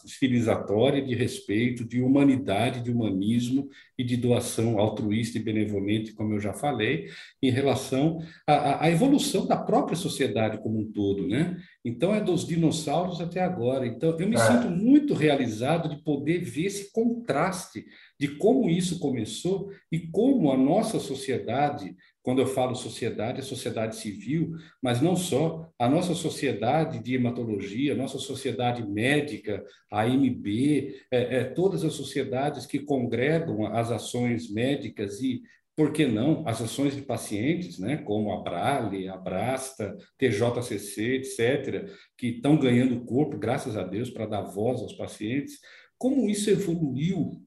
civilizatória, 0.06 1.02
de 1.02 1.14
respeito, 1.14 1.84
de 1.84 2.02
humanidade, 2.02 2.82
de 2.82 2.90
humanismo 2.90 3.68
e 4.02 4.04
de 4.04 4.18
doação 4.18 4.80
altruísta 4.80 5.38
e 5.38 5.44
benevolente, 5.44 6.14
como 6.14 6.34
eu 6.34 6.40
já 6.40 6.54
falei, 6.54 7.08
em 7.42 7.52
relação 7.52 8.20
à, 8.48 8.86
à 8.86 8.90
evolução 8.90 9.46
da 9.46 9.56
própria 9.56 9.96
sociedade 9.96 10.58
como 10.58 10.80
um 10.80 10.92
todo, 10.92 11.28
né? 11.28 11.56
Então, 11.86 12.14
é 12.14 12.20
dos 12.20 12.46
dinossauros 12.46 13.22
até 13.22 13.42
agora. 13.42 13.86
Então, 13.86 14.20
eu 14.20 14.28
me 14.28 14.36
é. 14.36 14.40
sinto 14.40 14.72
muito 14.72 15.14
realizado 15.14 15.88
de 15.88 16.02
poder 16.04 16.44
ver 16.44 16.66
esse 16.66 16.92
contraste 16.92 17.86
de 18.20 18.30
como 18.38 18.70
isso 18.72 18.98
começou 18.98 19.70
e 19.92 20.00
como 20.00 20.52
a 20.52 20.58
nossa 20.58 21.00
sociedade, 21.00 21.96
quando 22.24 22.40
eu 22.40 22.48
falo 22.48 22.76
sociedade, 22.76 23.40
é 23.40 23.44
sociedade 23.44 23.96
civil, 23.96 24.52
mas 24.82 25.02
não 25.02 25.16
só, 25.16 25.70
a 25.78 25.90
nossa 25.90 26.14
sociedade 26.14 27.00
de 27.00 27.16
hematologia, 27.16 27.94
a 27.94 27.98
nossa 27.98 28.20
sociedade 28.20 28.88
médica, 28.88 29.64
a 29.92 30.04
AMB, 30.04 30.94
é, 31.10 31.38
é, 31.38 31.44
todas 31.46 31.84
as 31.84 31.94
sociedades 31.94 32.66
que 32.66 32.80
congregam 32.80 33.66
as 33.66 33.92
ações 33.92 34.52
médicas 34.52 35.20
e 35.22 35.42
por 35.76 35.94
que 35.94 36.06
não, 36.06 36.48
as 36.48 36.62
ações 36.62 36.96
de 36.96 37.02
pacientes, 37.02 37.80
né, 37.80 37.98
como 37.98 38.32
a 38.34 38.44
Brale, 38.44 39.08
a 39.08 39.18
Brasta, 39.18 39.98
TJCC, 40.18 41.16
etc., 41.16 41.90
que 42.18 42.28
estão 42.28 42.58
ganhando 42.58 43.04
corpo, 43.06 43.38
graças 43.38 43.76
a 43.78 43.84
Deus, 43.84 44.10
para 44.10 44.28
dar 44.28 44.42
voz 44.42 44.82
aos 44.82 44.94
pacientes, 44.94 45.60
como 45.98 46.30
isso 46.30 46.50
evoluiu 46.50 47.42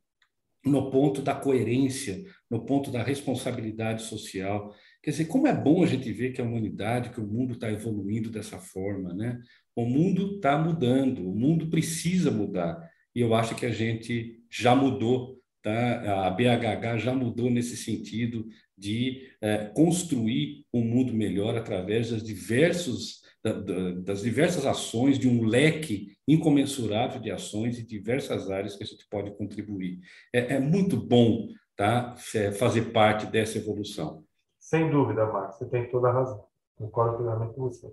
no 0.65 0.91
ponto 0.91 1.21
da 1.21 1.35
coerência, 1.35 2.25
no 2.51 2.65
ponto 2.65 2.91
da 2.91 3.03
responsabilidade 3.03 4.03
social. 4.03 4.75
Quer 5.03 5.11
dizer, 5.11 5.25
como 5.27 5.47
é 5.47 5.55
bom 5.55 5.83
a 5.83 5.87
gente 5.87 6.13
ver 6.13 6.33
que 6.33 6.41
a 6.41 6.45
humanidade, 6.45 7.11
que 7.11 7.21
o 7.21 7.27
mundo 7.27 7.55
está 7.55 7.71
evoluindo 7.71 8.31
dessa 8.31 8.59
forma, 8.59 9.13
né? 9.13 9.41
O 9.75 9.85
mundo 9.85 10.37
está 10.37 10.57
mudando, 10.59 11.29
o 11.29 11.35
mundo 11.35 11.69
precisa 11.69 12.31
mudar. 12.31 12.79
E 13.15 13.21
eu 13.21 13.35
acho 13.35 13.55
que 13.55 13.67
a 13.67 13.73
gente 13.73 14.41
já 14.51 14.75
mudou 14.75 15.43
Tá? 15.65 16.27
A 16.27 16.31
BHH 16.31 16.99
já 16.99 17.15
mudou 17.15 17.51
nesse 17.51 17.75
sentido 17.75 18.47
de 18.77 19.31
é, 19.41 19.71
construir 19.75 20.67
um 20.71 20.83
mundo 20.83 21.15
melhor 21.15 21.57
através 21.57 22.11
das, 22.11 22.23
diversos, 22.23 23.23
da, 23.43 23.53
da, 23.55 23.93
das 23.93 24.23
diversas 24.23 24.67
ações, 24.67 25.19
de 25.19 25.27
um 25.27 25.43
leque 25.43 26.13
incomensurável 26.29 27.19
de 27.19 27.31
ações 27.31 27.79
e 27.79 27.87
diversas 27.87 28.51
áreas 28.51 28.77
que 28.77 28.85
a 28.85 28.87
gente 28.87 29.07
pode 29.09 29.35
contribuir. 29.39 30.01
É, 30.35 30.57
é 30.57 30.61
muito 30.61 30.99
bom 30.99 31.49
tá? 31.77 32.15
fazer 32.59 32.93
parte 32.93 33.27
dessa 33.27 33.59
evolução. 33.59 34.25
Sem 34.59 34.91
dúvida, 34.91 35.27
Marcos, 35.27 35.59
você 35.59 35.67
tem 35.67 35.89
toda 35.91 36.09
a 36.09 36.13
razão. 36.13 36.45
Concordo 36.77 37.19
plenamente 37.19 37.55
com 37.55 37.63
você. 37.63 37.93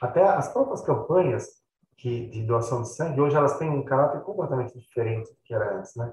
Até 0.00 0.22
as 0.22 0.48
próprias 0.52 0.80
campanhas 0.82 1.62
que, 1.96 2.28
de 2.28 2.42
doação 2.42 2.82
de 2.82 2.88
sangue, 2.88 3.20
hoje 3.20 3.36
elas 3.36 3.58
têm 3.58 3.70
um 3.70 3.84
caráter 3.84 4.20
completamente 4.20 4.78
diferente 4.78 5.30
do 5.30 5.36
que 5.44 5.54
era 5.54 5.78
antes, 5.78 5.94
né? 5.96 6.12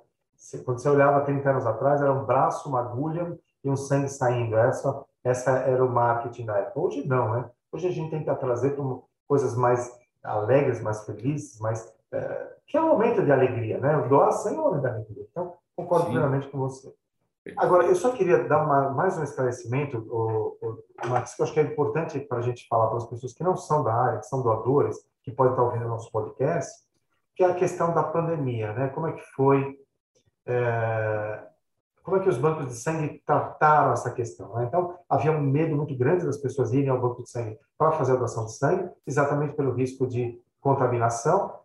Quando 0.66 0.80
você 0.80 0.90
olhava 0.90 1.24
30 1.24 1.50
anos 1.50 1.66
atrás, 1.66 2.02
era 2.02 2.12
um 2.12 2.26
braço, 2.26 2.68
uma 2.68 2.80
agulha 2.80 3.38
e 3.64 3.70
um 3.70 3.76
sangue 3.76 4.10
saindo. 4.10 4.56
Essa, 4.58 5.06
essa 5.24 5.52
era 5.52 5.84
o 5.86 5.90
marketing 5.90 6.46
da 6.46 6.58
época. 6.58 6.80
Hoje 6.80 7.08
não, 7.08 7.34
né? 7.34 7.50
Hoje 7.72 7.88
a 7.88 7.92
gente 7.92 8.10
tenta 8.10 8.36
trazer 8.36 8.76
coisas 9.28 9.56
mais 9.56 9.92
alegres, 10.24 10.82
mais 10.82 11.06
felizes, 11.06 11.60
mais 11.60 11.94
é, 12.12 12.56
que 12.66 12.76
é 12.76 12.82
um 12.82 12.88
momento 12.88 13.24
de 13.24 13.32
alegria, 13.32 13.78
né? 13.78 14.08
Doar 14.08 14.32
sangue 14.32 14.58
é 14.58 14.60
um 14.62 14.64
momento 14.64 14.82
de 14.82 14.88
alegria. 14.88 15.28
Então, 15.30 15.54
concordo 15.76 16.08
Sim. 16.08 16.12
plenamente 16.14 16.48
com 16.48 16.58
você. 16.58 16.94
Agora, 17.58 17.86
eu 17.86 17.96
só 17.96 18.12
queria 18.12 18.44
dar 18.48 18.64
uma, 18.64 18.92
mais 18.92 19.18
um 19.18 19.24
esclarecimento, 19.24 19.98
o, 19.98 20.58
o, 20.62 21.08
Marcos, 21.08 21.34
que 21.34 21.42
eu 21.42 21.46
acho 21.46 21.54
que 21.54 21.60
é 21.60 21.64
importante 21.64 22.20
para 22.20 22.38
a 22.38 22.42
gente 22.42 22.68
falar 22.68 22.88
para 22.88 22.98
as 22.98 23.08
pessoas 23.08 23.34
que 23.34 23.44
não 23.44 23.58
são 23.58 23.84
da 23.84 23.94
área, 23.94 24.20
que 24.20 24.28
são 24.28 24.44
doadores, 24.44 24.98
que 25.24 25.32
podem 25.32 25.54
estar 25.54 25.64
ouvindo 25.64 25.86
o 25.86 25.90
nosso 25.90 26.12
podcast, 26.12 26.84
que 27.36 27.44
é 27.44 27.48
a 27.48 27.56
questão 27.56 27.94
da 27.94 28.04
pandemia, 28.04 28.74
né? 28.74 28.90
Como 28.90 29.08
é 29.08 29.14
que 29.14 29.24
foi, 29.36 29.76
é, 30.46 31.44
como 32.04 32.18
é 32.18 32.20
que 32.20 32.30
os 32.30 32.38
bancos 32.38 32.68
de 32.68 32.76
sangue 32.76 33.24
trataram 33.26 33.94
essa 33.94 34.12
questão? 34.12 34.54
Né? 34.56 34.66
Então, 34.66 35.00
havia 35.10 35.32
um 35.32 35.42
medo 35.42 35.76
muito 35.76 35.96
grande 35.96 36.26
das 36.26 36.38
pessoas 36.38 36.72
irem 36.74 36.90
ao 36.90 37.02
banco 37.02 37.24
de 37.24 37.30
sangue 37.30 37.58
para 37.76 37.92
fazer 37.94 38.14
a 38.14 38.18
doação 38.18 38.46
de 38.46 38.56
sangue, 38.56 38.88
exatamente 39.08 39.56
pelo 39.56 39.74
risco 39.74 40.06
de 40.06 40.40
contaminação, 40.60 41.60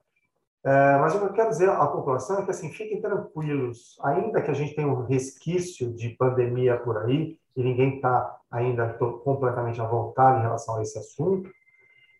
é, 0.66 0.98
mas 0.98 1.14
o 1.14 1.20
que 1.20 1.24
eu 1.26 1.32
quero 1.32 1.48
dizer 1.50 1.70
à 1.70 1.86
população 1.86 2.40
é 2.40 2.44
que, 2.44 2.50
assim, 2.50 2.70
fiquem 2.70 3.00
tranquilos, 3.00 3.96
ainda 4.02 4.42
que 4.42 4.50
a 4.50 4.54
gente 4.54 4.74
tenha 4.74 4.88
um 4.88 5.04
resquício 5.04 5.94
de 5.94 6.08
pandemia 6.10 6.76
por 6.76 6.98
aí, 6.98 7.38
e 7.56 7.62
ninguém 7.62 7.96
está 7.96 8.36
ainda 8.50 8.92
completamente 9.24 9.80
à 9.80 9.86
vontade 9.86 10.40
em 10.40 10.42
relação 10.42 10.76
a 10.76 10.82
esse 10.82 10.98
assunto, 10.98 11.48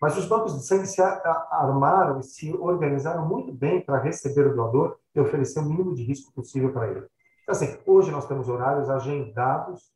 mas 0.01 0.17
os 0.17 0.27
bancos 0.27 0.55
de 0.55 0.65
sangue 0.65 0.87
se 0.87 1.03
armaram 1.03 2.21
e 2.21 2.23
se 2.23 2.55
organizaram 2.55 3.27
muito 3.27 3.53
bem 3.53 3.81
para 3.81 3.99
receber 3.99 4.47
o 4.47 4.55
doador 4.55 4.97
e 5.13 5.19
oferecer 5.19 5.59
o 5.59 5.65
mínimo 5.65 5.95
de 5.95 6.05
risco 6.05 6.33
possível 6.33 6.73
para 6.73 6.89
ele. 6.89 7.07
Então, 7.43 7.53
assim, 7.53 7.77
hoje 7.85 8.13
nós 8.13 8.27
temos 8.27 8.49
horários 8.49 8.89
agendados 8.89 9.91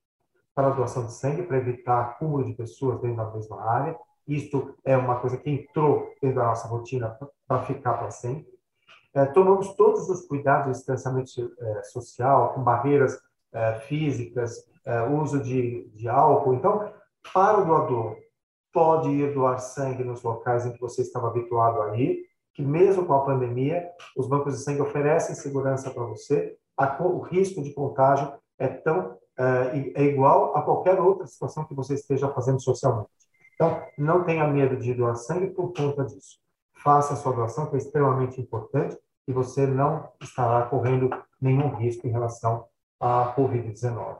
para 0.55 0.69
a 0.69 0.71
doação 0.71 1.07
de 1.07 1.13
sangue, 1.13 1.45
para 1.45 1.59
evitar 1.59 2.01
acúmulo 2.01 2.45
de 2.45 2.55
pessoas 2.55 3.01
dentro 3.01 3.19
da 3.19 3.31
mesma 3.31 3.63
área. 3.63 3.97
Isto 4.27 4.75
é 4.85 4.97
uma 4.97 5.21
coisa 5.21 5.37
que 5.37 5.51
entrou 5.51 6.09
dentro 6.21 6.41
da 6.41 6.47
nossa 6.47 6.67
rotina 6.67 7.17
para 7.51 7.65
ficar 7.65 7.95
para 7.95 8.13
sempre. 8.13 8.47
É, 9.13 9.27
tomamos 9.27 9.75
todos 9.75 10.09
os 10.09 10.25
cuidados 10.25 10.67
de 10.67 10.73
distanciamento 10.79 11.53
é, 11.59 11.83
social, 11.83 12.55
com 12.55 12.63
barreiras 12.63 13.19
é, 13.53 13.75
físicas, 13.89 14.65
é, 14.87 15.03
uso 15.03 15.43
de, 15.43 15.89
de 15.89 16.09
álcool. 16.09 16.55
Então, 16.55 16.93
para 17.35 17.59
o 17.59 17.65
doador, 17.65 18.17
pode 18.73 19.11
ir 19.11 19.35
doar 19.35 19.59
sangue 19.59 20.05
nos 20.05 20.23
locais 20.23 20.65
em 20.65 20.73
que 20.73 20.81
você 20.81 21.03
estava 21.03 21.27
habituado 21.27 21.83
a 21.83 21.99
ir, 21.99 22.25
que 22.55 22.63
mesmo 22.63 23.05
com 23.05 23.15
a 23.15 23.25
pandemia, 23.25 23.91
os 24.17 24.29
bancos 24.29 24.55
de 24.55 24.63
sangue 24.63 24.83
oferecem 24.83 25.35
segurança 25.35 25.91
para 25.91 26.05
você, 26.05 26.57
a, 26.79 27.03
o 27.03 27.19
risco 27.19 27.65
de 27.65 27.75
contágio 27.75 28.33
é 28.61 28.69
tão 28.69 29.19
é, 29.37 30.03
é 30.03 30.05
igual 30.05 30.57
a 30.57 30.63
qualquer 30.63 31.01
outra 31.01 31.27
situação 31.27 31.65
que 31.65 31.75
você 31.75 31.95
esteja 31.95 32.29
fazendo 32.29 32.61
socialmente. 32.61 33.11
Então, 33.55 33.83
não 33.99 34.23
tenha 34.23 34.47
medo 34.47 34.77
de 34.77 34.95
doar 34.95 35.17
sangue 35.17 35.49
por 35.49 35.73
conta 35.73 36.05
disso. 36.05 36.40
Faça 36.83 37.15
a 37.15 37.17
sua 37.17 37.33
doação, 37.33 37.67
que 37.67 37.77
é 37.77 37.79
extremamente 37.79 38.41
importante, 38.41 38.97
e 39.29 39.33
você 39.33 39.67
não 39.67 40.09
estará 40.23 40.67
correndo 40.67 41.11
nenhum 41.41 41.75
risco 41.77 42.07
em 42.07 42.11
relação 42.11 42.65
à 42.99 43.35
Covid-19. 43.37 44.17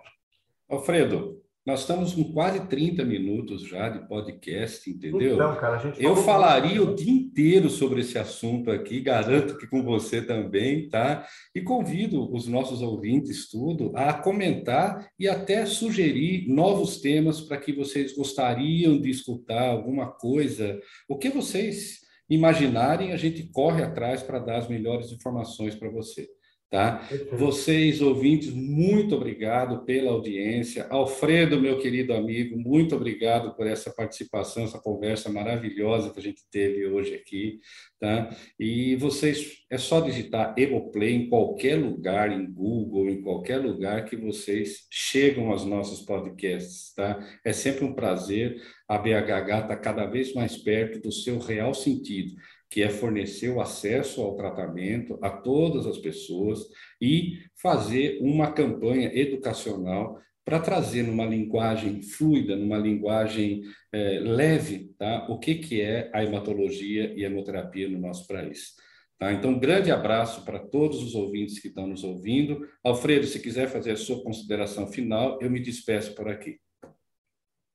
Alfredo, 0.69 1.41
nós 1.67 1.81
estamos 1.81 2.15
com 2.15 2.33
quase 2.33 2.67
30 2.67 3.05
minutos 3.05 3.63
já 3.63 3.89
de 3.89 4.07
podcast, 4.09 4.91
entendeu? 4.91 5.35
Então, 5.35 5.57
cara, 5.57 5.77
a 5.77 5.79
gente 5.79 6.03
Eu 6.03 6.17
falaria 6.17 6.83
o 6.83 6.95
dia 6.95 7.13
inteiro 7.13 7.69
sobre 7.71 8.01
esse 8.01 8.19
assunto 8.19 8.71
aqui, 8.71 9.01
garanto 9.01 9.57
que 9.57 9.67
com 9.67 9.83
você 9.83 10.23
também, 10.23 10.89
tá? 10.89 11.27
E 11.55 11.61
convido 11.63 12.35
os 12.35 12.47
nossos 12.47 12.83
ouvintes 12.83 13.51
tudo 13.51 13.93
a 13.95 14.13
comentar 14.13 15.07
e 15.19 15.29
até 15.29 15.65
sugerir 15.65 16.49
novos 16.49 17.01
temas 17.01 17.41
para 17.41 17.59
que 17.59 17.73
vocês 17.73 18.17
gostariam 18.17 19.01
de 19.01 19.11
escutar 19.11 19.71
alguma 19.71 20.11
coisa, 20.11 20.81
o 21.09 21.19
que 21.19 21.29
vocês 21.29 22.01
imaginarem, 22.31 23.13
a 23.13 23.17
gente 23.17 23.43
corre 23.43 23.83
atrás 23.83 24.23
para 24.23 24.39
dar 24.39 24.59
as 24.59 24.69
melhores 24.69 25.11
informações 25.11 25.75
para 25.75 25.91
você. 25.91 26.29
Tá? 26.71 27.05
Vocês, 27.33 28.01
ouvintes, 28.01 28.51
muito 28.51 29.17
obrigado 29.17 29.85
pela 29.85 30.13
audiência. 30.13 30.87
Alfredo, 30.89 31.61
meu 31.61 31.81
querido 31.81 32.15
amigo, 32.15 32.57
muito 32.57 32.95
obrigado 32.95 33.57
por 33.57 33.67
essa 33.67 33.93
participação, 33.93 34.63
essa 34.63 34.79
conversa 34.79 35.29
maravilhosa 35.29 36.11
que 36.11 36.21
a 36.21 36.23
gente 36.23 36.43
teve 36.49 36.87
hoje 36.87 37.13
aqui. 37.13 37.59
Tá? 37.99 38.31
E 38.57 38.95
vocês, 38.95 39.65
é 39.69 39.77
só 39.77 40.01
digitar 40.01 40.55
Emoplay 40.57 41.13
em 41.13 41.29
qualquer 41.29 41.75
lugar, 41.75 42.31
em 42.31 42.49
Google, 42.49 43.11
em 43.11 43.21
qualquer 43.21 43.59
lugar 43.59 44.05
que 44.05 44.15
vocês 44.15 44.87
chegam 44.89 45.51
aos 45.51 45.65
nossos 45.65 46.03
podcasts. 46.03 46.95
Tá? 46.95 47.19
É 47.45 47.53
sempre 47.53 47.85
um 47.85 47.93
prazer. 47.93 48.63
A 48.89 48.97
BHH 48.97 49.63
está 49.63 49.77
cada 49.77 50.07
vez 50.07 50.33
mais 50.35 50.57
perto 50.57 51.01
do 51.01 51.11
seu 51.11 51.41
real 51.41 51.75
sentido 51.75 52.33
que 52.71 52.83
é 52.83 52.89
fornecer 52.89 53.49
o 53.49 53.61
acesso 53.61 54.23
ao 54.23 54.37
tratamento 54.37 55.19
a 55.21 55.29
todas 55.29 55.87
as 55.87 55.99
pessoas 55.99 56.61
e 57.01 57.41
fazer 57.61 58.19
uma 58.23 58.53
campanha 58.53 59.11
educacional 59.13 60.21
para 60.45 60.61
trazer 60.61 61.03
numa 61.03 61.27
linguagem 61.27 62.01
fluida, 62.03 62.57
numa 62.57 62.79
linguagem 62.79 63.63
é, 63.93 64.21
leve, 64.21 64.95
tá? 64.99 65.27
o 65.29 65.39
que, 65.39 65.57
que 65.57 65.81
é 65.81 66.11
a 66.15 66.25
hematologia 66.25 67.13
e 67.15 67.25
a 67.25 67.29
hemoterapia 67.29 67.89
no 67.89 67.99
nosso 67.99 68.27
país. 68.27 68.75
Tá? 69.19 69.33
Então, 69.33 69.59
grande 69.59 69.91
abraço 69.91 70.45
para 70.45 70.59
todos 70.59 71.03
os 71.03 71.15
ouvintes 71.15 71.61
que 71.61 71.69
estão 71.69 71.87
nos 71.87 72.03
ouvindo. 72.05 72.67
Alfredo, 72.83 73.27
se 73.27 73.41
quiser 73.41 73.69
fazer 73.69 73.93
a 73.93 73.97
sua 73.97 74.23
consideração 74.23 74.87
final, 74.87 75.39
eu 75.43 75.51
me 75.51 75.61
despeço 75.61 76.15
por 76.15 76.29
aqui. 76.29 76.59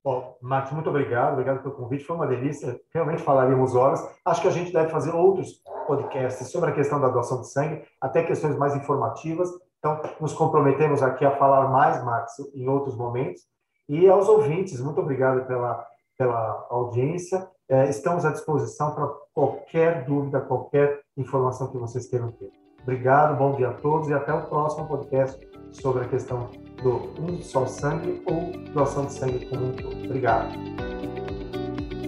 Bom, 0.05 0.37
Marcos, 0.39 0.71
muito 0.71 0.87
obrigado, 0.87 1.33
obrigado 1.33 1.63
pelo 1.63 1.73
convite, 1.73 2.03
foi 2.03 2.15
uma 2.15 2.27
delícia, 2.27 2.79
realmente 2.93 3.23
falaríamos 3.23 3.73
horas. 3.73 4.07
Acho 4.23 4.39
que 4.39 4.47
a 4.47 4.51
gente 4.51 4.71
deve 4.71 4.89
fazer 4.89 5.09
outros 5.09 5.63
podcasts 5.87 6.51
sobre 6.51 6.69
a 6.69 6.73
questão 6.73 7.01
da 7.01 7.09
doação 7.09 7.41
de 7.41 7.51
sangue, 7.51 7.81
até 7.99 8.21
questões 8.21 8.55
mais 8.55 8.75
informativas. 8.75 9.49
Então, 9.79 9.99
nos 10.21 10.31
comprometemos 10.31 11.01
aqui 11.01 11.25
a 11.25 11.35
falar 11.35 11.69
mais, 11.69 12.03
Marcos, 12.03 12.33
em 12.53 12.69
outros 12.69 12.95
momentos. 12.95 13.41
E 13.89 14.07
aos 14.07 14.29
ouvintes, 14.29 14.79
muito 14.79 15.01
obrigado 15.01 15.47
pela, 15.47 15.83
pela 16.15 16.67
audiência. 16.69 17.49
É, 17.67 17.89
estamos 17.89 18.25
à 18.25 18.31
disposição 18.31 18.93
para 18.93 19.07
qualquer 19.33 20.05
dúvida, 20.05 20.39
qualquer 20.39 21.01
informação 21.17 21.71
que 21.71 21.79
vocês 21.79 22.05
queiram 22.05 22.31
ter. 22.31 22.51
Obrigado, 22.83 23.35
bom 23.35 23.55
dia 23.55 23.69
a 23.69 23.73
todos 23.73 24.07
e 24.07 24.13
até 24.13 24.31
o 24.31 24.45
próximo 24.45 24.87
podcast 24.87 25.39
sobre 25.71 26.03
a 26.03 26.07
questão 26.07 26.47
do 26.81 27.13
um 27.19 27.41
só 27.41 27.65
sangue 27.65 28.21
ou 28.25 28.51
doação 28.73 29.05
de 29.05 29.13
sangue 29.13 29.45
como 29.45 29.67
um 29.67 29.71
todo. 29.71 30.05
Obrigado. 30.05 30.53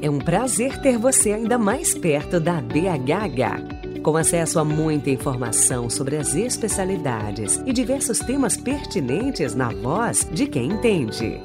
É 0.01 0.09
um 0.09 0.19
prazer 0.19 0.79
ter 0.81 0.97
você 0.97 1.31
ainda 1.31 1.57
mais 1.57 1.95
perto 1.95 2.39
da 2.39 2.61
BHH. 2.61 4.01
Com 4.03 4.15
acesso 4.15 4.59
a 4.59 4.63
muita 4.63 5.09
informação 5.09 5.89
sobre 5.89 6.15
as 6.17 6.35
especialidades 6.35 7.61
e 7.65 7.73
diversos 7.73 8.19
temas 8.19 8.55
pertinentes 8.55 9.55
na 9.55 9.69
voz 9.69 10.27
de 10.31 10.47
quem 10.47 10.71
entende. 10.71 11.41